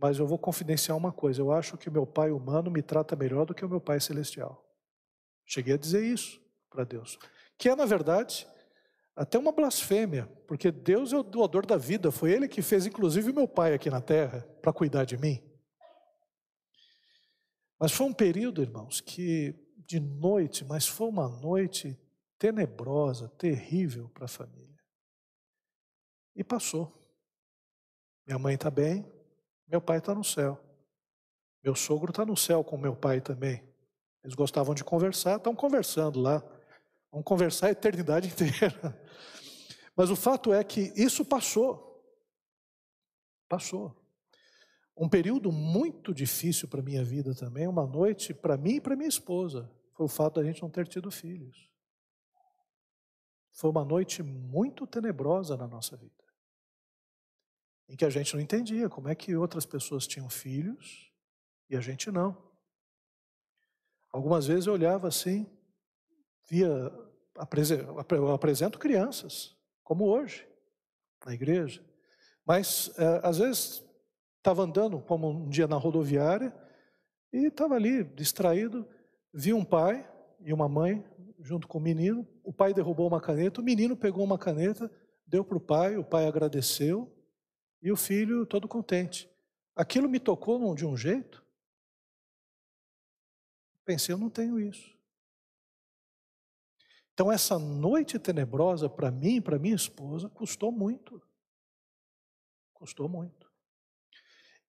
mas 0.00 0.18
eu 0.18 0.26
vou 0.26 0.38
confidenciar 0.38 0.96
uma 0.96 1.12
coisa: 1.12 1.42
eu 1.42 1.52
acho 1.52 1.76
que 1.76 1.88
o 1.88 1.92
meu 1.92 2.06
pai 2.06 2.30
humano 2.30 2.70
me 2.70 2.82
trata 2.82 3.14
melhor 3.14 3.44
do 3.44 3.54
que 3.54 3.64
o 3.64 3.68
meu 3.68 3.80
pai 3.80 4.00
celestial. 4.00 4.64
Cheguei 5.44 5.74
a 5.74 5.78
dizer 5.78 6.04
isso 6.04 6.40
para 6.70 6.84
Deus. 6.84 7.18
Que 7.58 7.68
é, 7.68 7.76
na 7.76 7.84
verdade, 7.84 8.48
até 9.14 9.38
uma 9.38 9.52
blasfêmia, 9.52 10.26
porque 10.46 10.70
Deus 10.70 11.12
é 11.12 11.18
o 11.18 11.22
doador 11.22 11.66
da 11.66 11.76
vida, 11.76 12.10
foi 12.10 12.32
Ele 12.32 12.48
que 12.48 12.62
fez, 12.62 12.86
inclusive, 12.86 13.30
o 13.30 13.34
meu 13.34 13.46
pai 13.46 13.74
aqui 13.74 13.90
na 13.90 14.00
terra, 14.00 14.40
para 14.62 14.72
cuidar 14.72 15.04
de 15.04 15.18
mim. 15.18 15.42
Mas 17.78 17.92
foi 17.92 18.06
um 18.06 18.12
período, 18.12 18.62
irmãos, 18.62 19.00
que 19.00 19.54
de 19.86 20.00
noite, 20.00 20.64
mas 20.64 20.86
foi 20.86 21.08
uma 21.08 21.28
noite 21.28 21.98
tenebrosa, 22.38 23.28
terrível 23.36 24.08
para 24.10 24.24
a 24.24 24.28
família. 24.28 24.78
E 26.34 26.44
passou. 26.44 26.96
Minha 28.26 28.38
mãe 28.38 28.54
está 28.54 28.70
bem, 28.70 29.04
meu 29.70 29.80
pai 29.80 29.98
está 29.98 30.12
no 30.12 30.24
céu. 30.24 30.60
Meu 31.62 31.76
sogro 31.76 32.10
está 32.10 32.26
no 32.26 32.36
céu 32.36 32.64
com 32.64 32.76
meu 32.76 32.96
pai 32.96 33.20
também. 33.20 33.62
Eles 34.24 34.34
gostavam 34.34 34.74
de 34.74 34.82
conversar, 34.82 35.36
estão 35.36 35.54
conversando 35.54 36.20
lá. 36.20 36.42
Vão 37.12 37.22
conversar 37.22 37.68
a 37.68 37.70
eternidade 37.70 38.26
inteira. 38.28 39.00
Mas 39.94 40.10
o 40.10 40.16
fato 40.16 40.52
é 40.52 40.64
que 40.64 40.92
isso 40.96 41.24
passou. 41.24 42.04
Passou. 43.48 43.96
Um 44.96 45.08
período 45.08 45.52
muito 45.52 46.12
difícil 46.12 46.68
para 46.68 46.80
a 46.80 46.84
minha 46.84 47.04
vida 47.04 47.34
também, 47.34 47.68
uma 47.68 47.86
noite 47.86 48.34
para 48.34 48.56
mim 48.56 48.74
e 48.74 48.80
para 48.80 48.96
minha 48.96 49.08
esposa, 49.08 49.70
foi 49.94 50.04
o 50.04 50.08
fato 50.08 50.40
da 50.40 50.44
gente 50.44 50.60
não 50.60 50.68
ter 50.68 50.86
tido 50.86 51.10
filhos. 51.10 51.70
Foi 53.52 53.70
uma 53.70 53.84
noite 53.84 54.22
muito 54.22 54.86
tenebrosa 54.86 55.56
na 55.56 55.66
nossa 55.66 55.96
vida 55.96 56.19
em 57.90 57.96
que 57.96 58.04
a 58.04 58.10
gente 58.10 58.32
não 58.34 58.40
entendia 58.40 58.88
como 58.88 59.08
é 59.08 59.14
que 59.16 59.34
outras 59.34 59.66
pessoas 59.66 60.06
tinham 60.06 60.30
filhos 60.30 61.10
e 61.68 61.76
a 61.76 61.80
gente 61.80 62.08
não. 62.08 62.40
Algumas 64.12 64.46
vezes 64.46 64.66
eu 64.66 64.72
olhava 64.72 65.08
assim, 65.08 65.44
via, 66.48 66.68
eu 68.10 68.30
apresento 68.32 68.78
crianças, 68.78 69.56
como 69.82 70.06
hoje. 70.06 70.46
na 71.26 71.34
igreja, 71.34 71.84
mas 72.46 72.90
é, 72.96 73.20
às 73.22 73.38
vezes 73.38 73.84
estava 74.38 74.62
andando, 74.62 75.00
como 75.00 75.28
um 75.28 75.48
dia 75.48 75.66
na 75.66 75.76
rodoviária, 75.76 76.54
e 77.32 77.46
estava 77.46 77.74
ali 77.74 78.04
distraído, 78.04 78.88
vi 79.34 79.52
um 79.52 79.64
pai 79.64 80.08
e 80.40 80.52
uma 80.52 80.68
mãe 80.68 81.04
junto 81.40 81.68
com 81.68 81.78
o 81.78 81.80
menino. 81.80 82.26
O 82.42 82.52
pai 82.52 82.72
derrubou 82.72 83.06
uma 83.06 83.20
caneta, 83.20 83.60
o 83.60 83.64
menino 83.64 83.96
pegou 83.96 84.24
uma 84.24 84.38
caneta, 84.38 84.90
deu 85.26 85.44
para 85.44 85.58
o 85.58 85.60
pai, 85.60 85.96
o 85.96 86.04
pai 86.04 86.26
agradeceu 86.26 87.19
e 87.82 87.90
o 87.90 87.96
filho 87.96 88.46
todo 88.46 88.68
contente. 88.68 89.28
Aquilo 89.74 90.08
me 90.08 90.20
tocou 90.20 90.74
de 90.74 90.84
um 90.84 90.96
jeito. 90.96 91.44
Pensei, 93.84 94.14
eu 94.14 94.18
não 94.18 94.30
tenho 94.30 94.60
isso. 94.60 94.96
Então, 97.12 97.30
essa 97.30 97.58
noite 97.58 98.18
tenebrosa, 98.18 98.88
para 98.88 99.10
mim 99.10 99.36
e 99.36 99.40
para 99.40 99.58
minha 99.58 99.74
esposa, 99.74 100.28
custou 100.28 100.72
muito. 100.72 101.22
Custou 102.72 103.08
muito. 103.08 103.50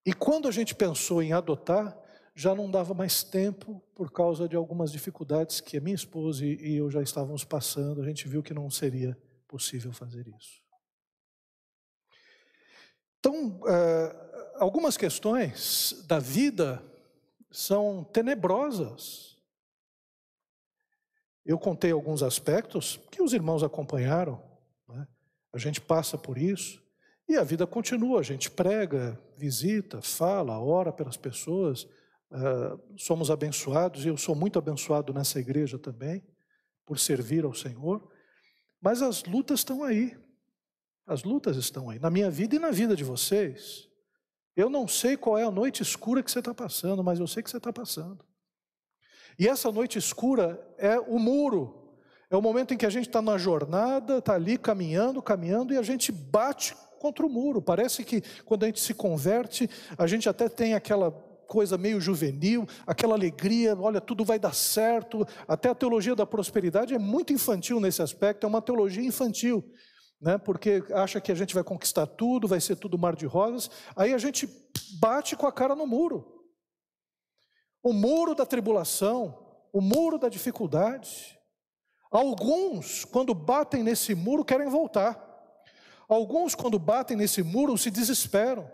E 0.05 0.13
quando 0.13 0.47
a 0.47 0.51
gente 0.51 0.73
pensou 0.73 1.21
em 1.21 1.31
adotar, 1.31 1.97
já 2.33 2.55
não 2.55 2.69
dava 2.69 2.93
mais 2.93 3.23
tempo 3.23 3.81
por 3.93 4.11
causa 4.11 4.47
de 4.47 4.55
algumas 4.55 4.91
dificuldades 4.91 5.61
que 5.61 5.77
a 5.77 5.81
minha 5.81 5.95
esposa 5.95 6.45
e 6.45 6.75
eu 6.75 6.89
já 6.89 7.01
estávamos 7.01 7.43
passando. 7.43 8.01
A 8.01 8.05
gente 8.05 8.27
viu 8.27 8.41
que 8.41 8.53
não 8.53 8.69
seria 8.69 9.17
possível 9.47 9.91
fazer 9.91 10.27
isso. 10.27 10.60
Então, 13.21 13.59
uh, 13.61 14.57
algumas 14.57 14.97
questões 14.97 16.03
da 16.07 16.19
vida 16.19 16.83
são 17.49 18.03
tenebrosas. 18.03 19.37
Eu 21.45 21.57
contei 21.57 21.91
alguns 21.91 22.21
aspectos 22.21 22.99
que 23.09 23.21
os 23.21 23.31
irmãos 23.31 23.63
acompanharam. 23.63 24.43
Né? 24.89 25.07
A 25.53 25.57
gente 25.57 25.79
passa 25.79 26.17
por 26.17 26.37
isso 26.37 26.83
e 27.29 27.37
a 27.37 27.43
vida 27.43 27.65
continua. 27.65 28.19
A 28.19 28.23
gente 28.23 28.51
prega, 28.51 29.17
visita, 29.37 30.01
fala, 30.01 30.59
ora 30.59 30.91
pelas 30.91 31.15
pessoas 31.15 31.87
Uh, 32.31 32.79
somos 32.97 33.29
abençoados, 33.29 34.05
e 34.05 34.07
eu 34.07 34.15
sou 34.15 34.33
muito 34.33 34.57
abençoado 34.57 35.13
nessa 35.13 35.37
igreja 35.37 35.77
também, 35.77 36.23
por 36.85 36.97
servir 36.97 37.43
ao 37.43 37.53
Senhor, 37.53 38.09
mas 38.81 39.01
as 39.01 39.25
lutas 39.25 39.59
estão 39.59 39.83
aí, 39.83 40.17
as 41.05 41.23
lutas 41.23 41.57
estão 41.57 41.89
aí, 41.89 41.99
na 41.99 42.09
minha 42.09 42.29
vida 42.29 42.55
e 42.55 42.59
na 42.59 42.71
vida 42.71 42.95
de 42.95 43.03
vocês. 43.03 43.87
Eu 44.55 44.69
não 44.69 44.87
sei 44.87 45.15
qual 45.15 45.37
é 45.37 45.43
a 45.43 45.51
noite 45.51 45.81
escura 45.81 46.21
que 46.21 46.31
você 46.31 46.39
está 46.39 46.53
passando, 46.53 47.03
mas 47.03 47.19
eu 47.19 47.27
sei 47.27 47.41
que 47.41 47.49
você 47.49 47.57
está 47.57 47.71
passando. 47.71 48.25
E 49.39 49.47
essa 49.47 49.71
noite 49.71 49.97
escura 49.97 50.59
é 50.77 50.99
o 50.99 51.17
muro, 51.17 51.97
é 52.29 52.35
o 52.35 52.41
momento 52.41 52.73
em 52.73 52.77
que 52.77 52.85
a 52.85 52.89
gente 52.89 53.07
está 53.07 53.21
na 53.21 53.37
jornada, 53.37 54.17
está 54.17 54.35
ali 54.35 54.57
caminhando, 54.57 55.21
caminhando, 55.21 55.73
e 55.73 55.77
a 55.77 55.81
gente 55.81 56.11
bate 56.11 56.75
contra 56.99 57.25
o 57.25 57.29
muro. 57.29 57.61
Parece 57.61 58.03
que 58.03 58.21
quando 58.45 58.63
a 58.63 58.67
gente 58.67 58.79
se 58.79 58.93
converte, 58.93 59.69
a 59.97 60.05
gente 60.05 60.29
até 60.29 60.47
tem 60.47 60.73
aquela 60.73 61.11
coisa 61.47 61.77
meio 61.77 61.99
juvenil, 61.99 62.65
aquela 62.87 63.15
alegria, 63.15 63.75
olha, 63.77 63.99
tudo 63.99 64.23
vai 64.23 64.39
dar 64.39 64.53
certo. 64.53 65.27
Até 65.45 65.69
a 65.69 65.75
teologia 65.75 66.15
da 66.15 66.25
prosperidade 66.25 66.93
é 66.93 66.99
muito 66.99 67.33
infantil 67.33 67.79
nesse 67.81 68.01
aspecto, 68.01 68.45
é 68.45 68.47
uma 68.47 68.61
teologia 68.61 69.03
infantil, 69.03 69.61
né? 70.21 70.37
porque 70.37 70.83
acha 70.93 71.19
que 71.19 71.31
a 71.31 71.35
gente 71.35 71.55
vai 71.55 71.63
conquistar 71.63 72.05
tudo, 72.05 72.47
vai 72.47 72.61
ser 72.61 72.75
tudo 72.75 72.97
mar 72.97 73.15
de 73.15 73.25
rosas, 73.25 73.71
aí 73.95 74.13
a 74.13 74.17
gente 74.17 74.47
bate 74.99 75.35
com 75.35 75.47
a 75.47 75.51
cara 75.51 75.75
no 75.75 75.87
muro. 75.87 76.45
O 77.83 77.91
muro 77.91 78.35
da 78.35 78.45
tribulação, 78.45 79.43
o 79.73 79.81
muro 79.81 80.19
da 80.19 80.29
dificuldade. 80.29 81.39
Alguns, 82.11 83.03
quando 83.05 83.33
batem 83.33 83.81
nesse 83.81 84.13
muro, 84.13 84.45
querem 84.45 84.69
voltar. 84.69 85.19
Alguns, 86.07 86.53
quando 86.53 86.77
batem 86.77 87.17
nesse 87.17 87.41
muro, 87.41 87.77
se 87.77 87.89
desesperam. 87.89 88.69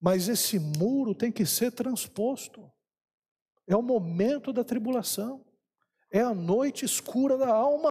Mas 0.00 0.28
esse 0.28 0.58
muro 0.58 1.14
tem 1.14 1.30
que 1.30 1.44
ser 1.44 1.72
transposto. 1.72 2.70
É 3.66 3.76
o 3.76 3.82
momento 3.82 4.52
da 4.52 4.64
tribulação. 4.64 5.44
É 6.10 6.20
a 6.20 6.32
noite 6.32 6.84
escura 6.84 7.36
da 7.36 7.48
alma. 7.48 7.90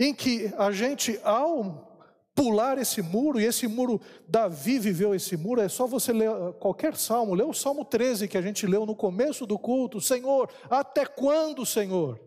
Em 0.00 0.14
que 0.14 0.50
a 0.56 0.72
gente, 0.72 1.20
ao 1.22 1.86
pular 2.34 2.78
esse 2.78 3.02
muro, 3.02 3.38
e 3.38 3.44
esse 3.44 3.68
muro, 3.68 4.00
Davi 4.26 4.78
viveu 4.78 5.14
esse 5.14 5.36
muro, 5.36 5.60
é 5.60 5.68
só 5.68 5.86
você 5.86 6.10
ler 6.10 6.30
qualquer 6.54 6.96
salmo, 6.96 7.34
lê 7.34 7.44
o 7.44 7.52
Salmo 7.52 7.84
13 7.84 8.26
que 8.26 8.38
a 8.38 8.42
gente 8.42 8.66
leu 8.66 8.86
no 8.86 8.96
começo 8.96 9.46
do 9.46 9.58
culto: 9.58 10.00
Senhor, 10.00 10.50
até 10.70 11.04
quando, 11.04 11.66
Senhor? 11.66 12.18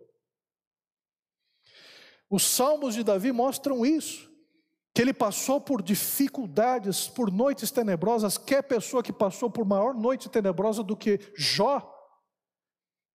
Os 2.29 2.43
salmos 2.43 2.93
de 2.93 3.03
Davi 3.03 3.31
mostram 3.31 3.83
isso 3.83 4.31
que 4.93 5.01
ele 5.01 5.13
passou 5.13 5.59
por 5.59 5.81
dificuldades, 5.81 7.07
por 7.07 7.31
noites 7.31 7.71
tenebrosas, 7.71 8.37
quer 8.37 8.61
pessoa 8.61 9.01
que 9.01 9.11
passou 9.11 9.49
por 9.49 9.65
maior 9.65 9.95
noite 9.95 10.29
tenebrosa 10.29 10.83
do 10.83 10.95
que 10.95 11.19
Jó, 11.35 11.91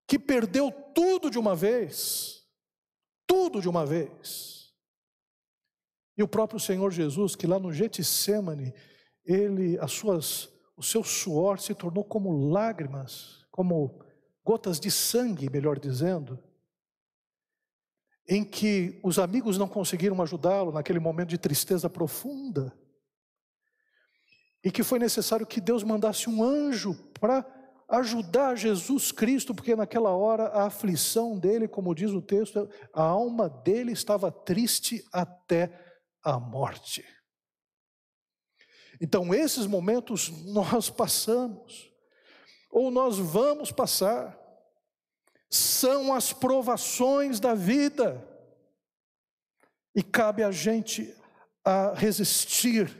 que 0.08 0.18
perdeu 0.18 0.72
tudo 0.92 1.30
de 1.30 1.38
uma 1.38 1.54
vez, 1.54 2.37
tudo 3.28 3.60
de 3.60 3.68
uma 3.68 3.86
vez. 3.86 4.72
E 6.16 6.22
o 6.22 6.26
próprio 6.26 6.58
Senhor 6.58 6.90
Jesus, 6.90 7.36
que 7.36 7.46
lá 7.46 7.60
no 7.60 7.72
Getsemane, 7.72 8.74
ele, 9.24 9.78
as 9.78 9.92
suas, 9.92 10.48
o 10.76 10.82
seu 10.82 11.04
suor 11.04 11.60
se 11.60 11.74
tornou 11.74 12.02
como 12.02 12.50
lágrimas, 12.50 13.46
como 13.52 14.02
gotas 14.44 14.80
de 14.80 14.90
sangue, 14.90 15.50
melhor 15.50 15.78
dizendo, 15.78 16.42
em 18.26 18.44
que 18.44 18.98
os 19.04 19.18
amigos 19.18 19.56
não 19.56 19.68
conseguiram 19.68 20.20
ajudá-lo 20.22 20.72
naquele 20.72 20.98
momento 20.98 21.28
de 21.28 21.38
tristeza 21.38 21.88
profunda, 21.88 22.76
e 24.64 24.70
que 24.72 24.82
foi 24.82 24.98
necessário 24.98 25.46
que 25.46 25.60
Deus 25.60 25.84
mandasse 25.84 26.28
um 26.28 26.42
anjo 26.42 26.94
para 27.20 27.57
ajudar 27.88 28.54
Jesus 28.54 29.10
Cristo, 29.10 29.54
porque 29.54 29.74
naquela 29.74 30.10
hora 30.10 30.48
a 30.48 30.66
aflição 30.66 31.38
dele, 31.38 31.66
como 31.66 31.94
diz 31.94 32.10
o 32.10 32.20
texto, 32.20 32.68
a 32.92 33.02
alma 33.02 33.48
dele 33.48 33.92
estava 33.92 34.30
triste 34.30 35.02
até 35.10 35.72
a 36.22 36.38
morte. 36.38 37.04
Então, 39.00 39.32
esses 39.32 39.66
momentos 39.66 40.28
nós 40.44 40.90
passamos, 40.90 41.90
ou 42.70 42.90
nós 42.90 43.16
vamos 43.18 43.72
passar, 43.72 44.38
são 45.50 46.12
as 46.12 46.32
provações 46.32 47.40
da 47.40 47.54
vida. 47.54 48.26
E 49.94 50.02
cabe 50.02 50.42
a 50.42 50.50
gente 50.50 51.14
a 51.64 51.94
resistir, 51.94 52.94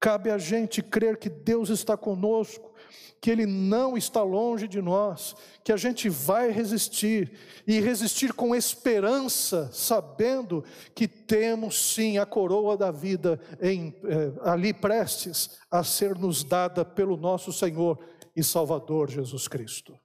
cabe 0.00 0.30
a 0.30 0.38
gente 0.38 0.82
crer 0.82 1.16
que 1.16 1.28
Deus 1.28 1.68
está 1.68 1.96
conosco, 1.96 2.74
que 3.20 3.30
Ele 3.30 3.46
não 3.46 3.96
está 3.96 4.22
longe 4.22 4.68
de 4.68 4.80
nós, 4.80 5.34
que 5.64 5.72
a 5.72 5.76
gente 5.76 6.08
vai 6.08 6.50
resistir 6.50 7.32
e 7.66 7.80
resistir 7.80 8.32
com 8.32 8.54
esperança, 8.54 9.70
sabendo 9.72 10.64
que 10.94 11.08
temos 11.08 11.94
sim 11.94 12.18
a 12.18 12.26
coroa 12.26 12.76
da 12.76 12.90
vida 12.90 13.40
em, 13.60 13.94
eh, 14.04 14.32
ali 14.42 14.72
prestes 14.72 15.58
a 15.70 15.82
ser 15.82 16.16
nos 16.16 16.44
dada 16.44 16.84
pelo 16.84 17.16
nosso 17.16 17.52
Senhor 17.52 17.98
e 18.34 18.44
Salvador 18.44 19.10
Jesus 19.10 19.48
Cristo. 19.48 19.98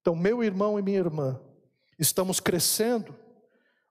Então, 0.00 0.14
meu 0.14 0.42
irmão 0.42 0.78
e 0.78 0.82
minha 0.82 0.98
irmã, 0.98 1.40
estamos 1.98 2.38
crescendo 2.38 3.14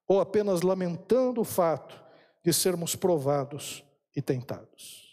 ou 0.07 0.21
apenas 0.21 0.61
lamentando 0.61 1.41
o 1.41 1.45
fato 1.45 2.01
de 2.43 2.53
sermos 2.53 2.95
provados 2.95 3.83
e 4.15 4.21
tentados? 4.21 5.04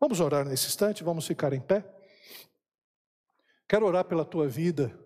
Vamos 0.00 0.18
orar 0.18 0.48
nesse 0.48 0.66
instante, 0.66 1.04
vamos 1.04 1.26
ficar 1.26 1.52
em 1.52 1.60
pé. 1.60 1.84
Quero 3.68 3.86
orar 3.86 4.04
pela 4.06 4.24
tua 4.24 4.48
vida, 4.48 4.98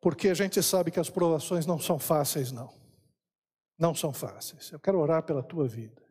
porque 0.00 0.28
a 0.28 0.34
gente 0.34 0.62
sabe 0.62 0.90
que 0.90 0.98
as 0.98 1.10
provações 1.10 1.66
não 1.66 1.78
são 1.78 1.98
fáceis, 1.98 2.50
não. 2.50 2.72
Não 3.78 3.94
são 3.94 4.12
fáceis. 4.12 4.72
Eu 4.72 4.80
quero 4.80 4.98
orar 4.98 5.22
pela 5.22 5.42
tua 5.42 5.68
vida. 5.68 6.02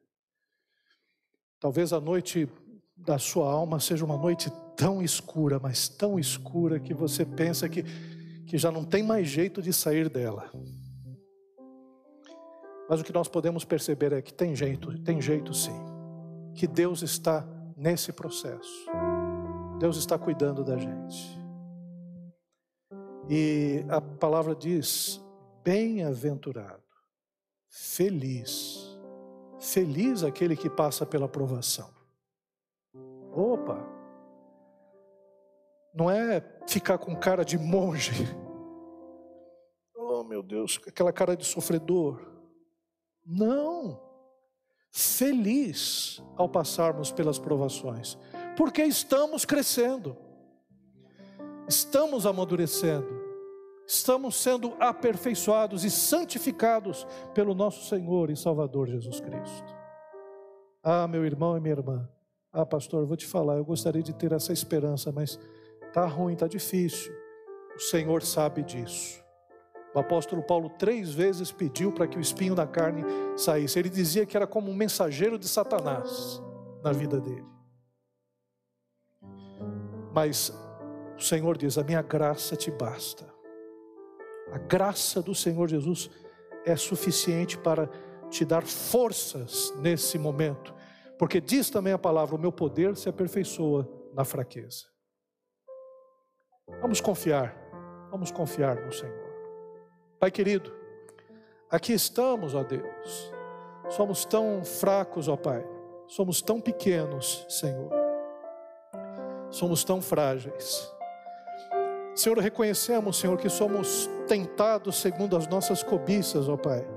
Talvez 1.59 1.91
a 1.91 1.99
noite 1.99 2.47
da 2.95 3.17
sua 3.17 3.51
alma 3.51 3.79
seja 3.79 4.05
uma 4.05 4.17
noite 4.17 4.51
tão 4.77 5.01
escura, 5.01 5.59
mas 5.59 5.87
tão 5.87 6.19
escura 6.19 6.79
que 6.79 6.93
você 6.93 7.25
pensa 7.25 7.67
que, 7.67 7.83
que 8.45 8.57
já 8.57 8.71
não 8.71 8.85
tem 8.85 9.01
mais 9.01 9.27
jeito 9.27 9.61
de 9.61 9.73
sair 9.73 10.09
dela. 10.09 10.51
Mas 12.89 13.01
o 13.01 13.03
que 13.03 13.13
nós 13.13 13.27
podemos 13.27 13.65
perceber 13.65 14.13
é 14.13 14.21
que 14.21 14.33
tem 14.33 14.55
jeito, 14.55 14.97
tem 15.03 15.21
jeito 15.21 15.53
sim. 15.53 15.92
Que 16.55 16.67
Deus 16.67 17.01
está 17.01 17.45
nesse 17.75 18.11
processo. 18.11 18.85
Deus 19.79 19.97
está 19.97 20.17
cuidando 20.17 20.63
da 20.63 20.77
gente. 20.77 21.39
E 23.29 23.85
a 23.89 23.99
palavra 23.99 24.55
diz: 24.55 25.21
bem-aventurado, 25.63 26.83
feliz, 27.69 28.97
feliz 29.59 30.23
aquele 30.23 30.55
que 30.55 30.69
passa 30.69 31.05
pela 31.05 31.27
provação. 31.27 31.89
Opa! 33.31 33.77
Não 35.93 36.09
é 36.09 36.41
ficar 36.67 36.97
com 36.97 37.15
cara 37.15 37.43
de 37.45 37.57
monge. 37.57 38.11
Oh, 39.95 40.23
meu 40.23 40.43
Deus, 40.43 40.79
aquela 40.87 41.13
cara 41.13 41.35
de 41.35 41.45
sofredor. 41.45 42.19
Não. 43.25 44.12
Feliz 44.95 46.21
ao 46.37 46.47
passarmos 46.47 47.11
pelas 47.11 47.39
provações, 47.39 48.15
porque 48.55 48.83
estamos 48.83 49.43
crescendo, 49.43 50.15
estamos 51.67 52.27
amadurecendo, 52.27 53.09
estamos 53.87 54.35
sendo 54.35 54.75
aperfeiçoados 54.79 55.83
e 55.83 55.89
santificados 55.89 57.07
pelo 57.33 57.55
nosso 57.55 57.89
Senhor 57.89 58.29
e 58.29 58.37
Salvador 58.37 58.87
Jesus 58.87 59.19
Cristo. 59.19 59.75
Ah, 60.83 61.07
meu 61.07 61.25
irmão 61.25 61.57
e 61.57 61.59
minha 61.59 61.73
irmã, 61.73 62.07
ah, 62.51 62.63
pastor, 62.63 63.03
vou 63.07 63.17
te 63.17 63.25
falar, 63.25 63.55
eu 63.55 63.65
gostaria 63.65 64.03
de 64.03 64.13
ter 64.13 64.31
essa 64.31 64.53
esperança, 64.53 65.11
mas 65.11 65.39
tá 65.91 66.05
ruim, 66.05 66.35
tá 66.35 66.47
difícil. 66.47 67.11
O 67.75 67.79
Senhor 67.79 68.21
sabe 68.21 68.61
disso. 68.61 69.22
O 69.93 69.99
apóstolo 69.99 70.41
Paulo 70.41 70.69
três 70.69 71.13
vezes 71.13 71.51
pediu 71.51 71.91
para 71.91 72.07
que 72.07 72.17
o 72.17 72.21
espinho 72.21 72.55
da 72.55 72.65
carne 72.65 73.03
saísse. 73.37 73.77
Ele 73.77 73.89
dizia 73.89 74.25
que 74.25 74.35
era 74.35 74.47
como 74.47 74.71
um 74.71 74.75
mensageiro 74.75 75.37
de 75.37 75.47
Satanás 75.47 76.41
na 76.83 76.91
vida 76.91 77.19
dele. 77.19 77.45
Mas 80.13 80.51
o 81.15 81.21
Senhor 81.21 81.57
diz: 81.57 81.77
A 81.77 81.83
minha 81.83 82.01
graça 82.01 82.55
te 82.55 82.71
basta. 82.71 83.31
A 84.51 84.57
graça 84.57 85.21
do 85.21 85.35
Senhor 85.35 85.67
Jesus 85.67 86.09
é 86.65 86.75
suficiente 86.75 87.57
para 87.57 87.87
te 88.29 88.43
dar 88.43 88.63
forças 88.63 89.73
nesse 89.77 90.17
momento, 90.17 90.73
porque 91.19 91.39
diz 91.39 91.69
também 91.69 91.93
a 91.93 91.99
palavra: 91.99 92.35
o 92.35 92.39
meu 92.39 92.51
poder 92.51 92.95
se 92.97 93.09
aperfeiçoa 93.09 93.87
na 94.13 94.25
fraqueza. 94.25 94.85
Vamos 96.81 96.99
confiar, 96.99 97.55
vamos 98.09 98.31
confiar 98.31 98.75
no 98.75 98.91
Senhor. 98.91 99.22
Pai 100.23 100.31
querido, 100.31 100.71
aqui 101.69 101.91
estamos, 101.91 102.55
ó 102.55 102.63
Deus. 102.63 103.33
Somos 103.89 104.23
tão 104.23 104.63
fracos, 104.63 105.27
ó 105.27 105.35
Pai. 105.35 105.61
Somos 106.07 106.41
tão 106.41 106.61
pequenos, 106.61 107.45
Senhor. 107.49 107.91
Somos 109.49 109.83
tão 109.83 110.01
frágeis. 110.01 110.89
Senhor, 112.15 112.37
reconhecemos, 112.37 113.17
Senhor, 113.17 113.37
que 113.37 113.49
somos 113.49 114.09
tentados 114.25 114.95
segundo 114.95 115.35
as 115.35 115.45
nossas 115.45 115.83
cobiças, 115.83 116.47
ó 116.47 116.55
Pai. 116.55 116.87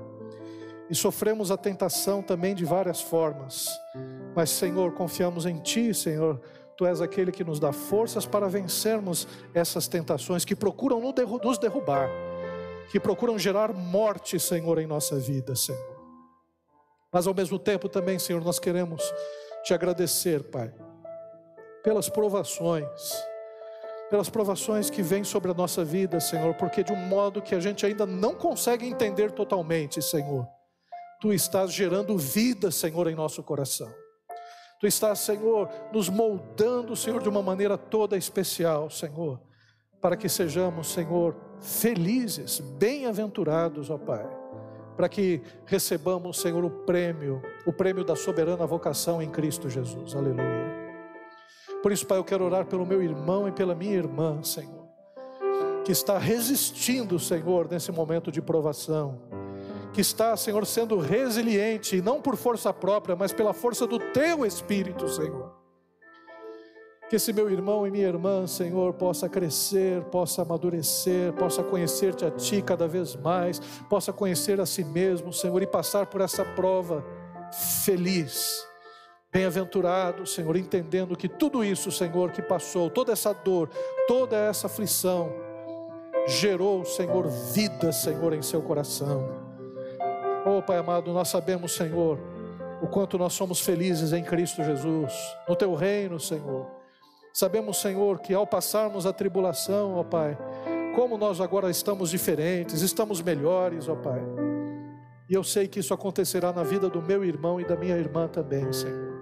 E 0.89 0.95
sofremos 0.95 1.51
a 1.51 1.57
tentação 1.57 2.21
também 2.21 2.55
de 2.55 2.63
várias 2.63 3.01
formas. 3.01 3.67
Mas, 4.33 4.51
Senhor, 4.51 4.93
confiamos 4.93 5.45
em 5.45 5.57
Ti, 5.59 5.93
Senhor. 5.93 6.39
Tu 6.77 6.85
és 6.85 7.01
aquele 7.01 7.33
que 7.33 7.43
nos 7.43 7.59
dá 7.59 7.73
forças 7.73 8.25
para 8.25 8.47
vencermos 8.47 9.27
essas 9.53 9.85
tentações 9.89 10.45
que 10.45 10.55
procuram 10.55 11.01
nos 11.43 11.57
derrubar 11.57 12.09
que 12.89 12.99
procuram 12.99 13.37
gerar 13.37 13.73
morte, 13.73 14.39
Senhor, 14.39 14.79
em 14.79 14.87
nossa 14.87 15.17
vida, 15.17 15.55
Senhor. 15.55 15.97
Mas 17.11 17.27
ao 17.27 17.33
mesmo 17.33 17.57
tempo 17.57 17.89
também, 17.89 18.19
Senhor, 18.19 18.43
nós 18.43 18.59
queremos 18.59 19.01
te 19.63 19.73
agradecer, 19.73 20.43
Pai, 20.43 20.73
pelas 21.83 22.09
provações, 22.09 22.87
pelas 24.09 24.29
provações 24.29 24.89
que 24.89 25.01
vêm 25.01 25.23
sobre 25.23 25.51
a 25.51 25.53
nossa 25.53 25.83
vida, 25.83 26.19
Senhor, 26.19 26.53
porque 26.55 26.83
de 26.83 26.93
um 26.93 27.07
modo 27.07 27.41
que 27.41 27.55
a 27.55 27.59
gente 27.59 27.85
ainda 27.85 28.05
não 28.05 28.35
consegue 28.35 28.87
entender 28.87 29.31
totalmente, 29.31 30.01
Senhor, 30.01 30.47
Tu 31.19 31.33
estás 31.33 31.73
gerando 31.73 32.15
vida, 32.15 32.69
Senhor, 32.69 33.07
em 33.07 33.15
nosso 33.15 33.41
coração. 33.41 33.91
Tu 34.79 34.85
estás, 34.85 35.17
Senhor, 35.17 35.67
nos 35.91 36.09
moldando, 36.09 36.95
Senhor, 36.95 37.23
de 37.23 37.27
uma 37.27 37.41
maneira 37.41 37.75
toda 37.75 38.15
especial, 38.15 38.87
Senhor 38.91 39.41
para 40.01 40.15
que 40.15 40.29
sejamos, 40.29 40.87
Senhor, 40.87 41.35
felizes, 41.59 42.59
bem-aventurados, 42.59 43.89
ó 43.89 43.97
Pai, 43.97 44.25
para 44.95 45.07
que 45.09 45.41
recebamos, 45.65 46.39
Senhor, 46.39 46.63
o 46.63 46.69
prêmio, 46.69 47.41
o 47.65 47.73
prêmio 47.73 48.03
da 48.03 48.15
soberana 48.15 48.65
vocação 48.65 49.21
em 49.21 49.29
Cristo 49.29 49.69
Jesus. 49.69 50.15
Aleluia. 50.15 50.75
Por 51.83 51.91
isso, 51.91 52.05
Pai, 52.07 52.17
eu 52.17 52.23
quero 52.23 52.43
orar 52.43 52.65
pelo 52.65 52.85
meu 52.85 53.01
irmão 53.01 53.47
e 53.47 53.51
pela 53.51 53.75
minha 53.75 53.95
irmã, 53.95 54.41
Senhor, 54.41 54.87
que 55.85 55.91
está 55.91 56.17
resistindo, 56.17 57.19
Senhor, 57.19 57.69
nesse 57.69 57.91
momento 57.91 58.31
de 58.31 58.41
provação, 58.41 59.21
que 59.93 60.01
está, 60.01 60.35
Senhor, 60.35 60.65
sendo 60.65 60.97
resiliente, 60.97 62.01
não 62.01 62.21
por 62.21 62.35
força 62.35 62.73
própria, 62.73 63.15
mas 63.15 63.31
pela 63.31 63.53
força 63.53 63.85
do 63.85 63.99
teu 63.99 64.45
Espírito, 64.45 65.07
Senhor 65.07 65.66
que 67.09 67.15
esse 67.15 67.31
meu 67.31 67.49
irmão 67.49 67.87
e 67.87 67.91
minha 67.91 68.07
irmã, 68.07 68.45
Senhor, 68.45 68.93
possa 68.93 69.29
crescer, 69.29 70.03
possa 70.05 70.41
amadurecer, 70.41 71.31
possa 71.33 71.63
conhecer-te 71.63 72.25
a 72.25 72.31
Ti 72.31 72.61
cada 72.61 72.87
vez 72.87 73.15
mais, 73.15 73.59
possa 73.89 74.11
conhecer 74.11 74.59
a 74.59 74.65
si 74.65 74.83
mesmo, 74.83 75.31
Senhor, 75.31 75.61
e 75.61 75.67
passar 75.67 76.07
por 76.07 76.19
essa 76.19 76.43
prova 76.43 77.03
feliz, 77.85 78.65
bem-aventurado, 79.31 80.25
Senhor, 80.25 80.57
entendendo 80.57 81.15
que 81.15 81.29
tudo 81.29 81.63
isso, 81.63 81.91
Senhor, 81.91 82.31
que 82.31 82.41
passou, 82.41 82.89
toda 82.89 83.13
essa 83.13 83.33
dor, 83.33 83.69
toda 84.05 84.35
essa 84.35 84.67
aflição, 84.67 85.31
gerou, 86.27 86.83
Senhor, 86.83 87.29
vida, 87.53 87.93
Senhor, 87.93 88.33
em 88.33 88.41
seu 88.41 88.61
coração. 88.61 89.47
Oh, 90.45 90.61
Pai 90.61 90.77
amado, 90.77 91.13
nós 91.13 91.29
sabemos, 91.29 91.73
Senhor, 91.73 92.19
o 92.81 92.87
quanto 92.87 93.17
nós 93.17 93.31
somos 93.31 93.61
felizes 93.61 94.11
em 94.11 94.23
Cristo 94.23 94.61
Jesus, 94.61 95.13
no 95.47 95.55
Teu 95.55 95.73
reino, 95.73 96.19
Senhor 96.19 96.76
Sabemos, 97.37 97.79
Senhor, 97.79 98.19
que 98.19 98.33
ao 98.33 98.47
passarmos 98.47 99.05
a 99.05 99.13
tribulação, 99.13 99.93
ó 99.93 100.03
Pai, 100.03 100.35
como 100.95 101.19
nós 101.19 101.39
agora 101.39 101.69
estamos 101.69 102.09
diferentes, 102.09 102.81
estamos 102.81 103.21
melhores, 103.21 103.87
ó 103.87 103.95
Pai. 103.95 104.23
E 105.29 105.35
eu 105.35 105.43
sei 105.43 105.67
que 105.67 105.79
isso 105.79 105.93
acontecerá 105.93 106.51
na 106.51 106.63
vida 106.63 106.89
do 106.89 106.99
meu 106.99 107.23
irmão 107.23 107.61
e 107.61 107.63
da 107.63 107.75
minha 107.75 107.95
irmã 107.95 108.27
também, 108.27 108.73
Senhor. 108.73 109.13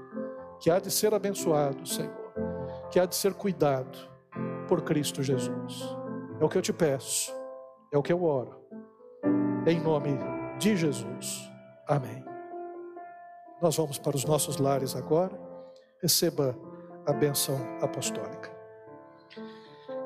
Que 0.61 0.71
há 0.71 0.79
de 0.79 0.89
ser 0.89 1.13
abençoado, 1.13 1.85
Senhor. 1.85 2.31
Que 2.89 3.01
há 3.01 3.05
de 3.05 3.17
ser 3.17 3.33
cuidado 3.33 3.97
por 4.65 4.81
Cristo 4.83 5.21
Jesus. 5.21 5.83
É 6.39 6.45
o 6.45 6.47
que 6.47 6.57
eu 6.57 6.61
te 6.61 6.71
peço, 6.71 7.33
é 7.91 7.97
o 7.97 8.01
que 8.01 8.13
eu 8.13 8.23
oro. 8.23 8.61
Em 9.67 9.77
nome 9.81 10.17
de 10.57 10.77
Jesus. 10.77 11.51
Amém. 11.85 12.23
Nós 13.61 13.75
vamos 13.75 13.97
para 13.97 14.15
os 14.15 14.23
nossos 14.23 14.55
lares 14.55 14.95
agora. 14.95 15.37
Receba 16.01 16.55
a 17.05 17.13
bênção 17.13 17.59
apostólica. 17.81 18.49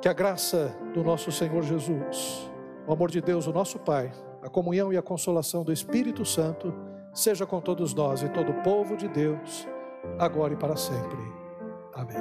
Que 0.02 0.08
a 0.08 0.14
graça 0.14 0.76
do 0.94 1.04
nosso 1.04 1.32
Senhor 1.32 1.62
Jesus, 1.64 2.50
o 2.88 2.94
amor 2.94 3.12
de 3.12 3.22
Deus, 3.22 3.48
o 3.48 3.54
nosso 3.54 3.80
Pai, 3.80 4.12
a 4.42 4.50
comunhão 4.50 4.94
e 4.94 4.98
a 4.98 5.02
consolação 5.02 5.64
do 5.64 5.74
Espírito 5.74 6.26
Santo 6.26 6.74
seja 7.14 7.46
com 7.46 7.60
todos 7.60 7.94
nós 7.94 8.22
e 8.22 8.30
todo 8.30 8.52
o 8.52 8.62
povo 8.62 8.96
de 8.96 9.08
Deus, 9.08 9.68
agora 10.18 10.54
e 10.54 10.58
para 10.58 10.76
sempre. 10.76 11.20
Amém. 11.94 12.18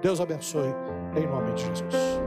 Deus 0.00 0.20
abençoe, 0.20 0.74
em 1.16 1.26
nome 1.26 1.52
de 1.52 1.62
Jesus. 1.66 2.14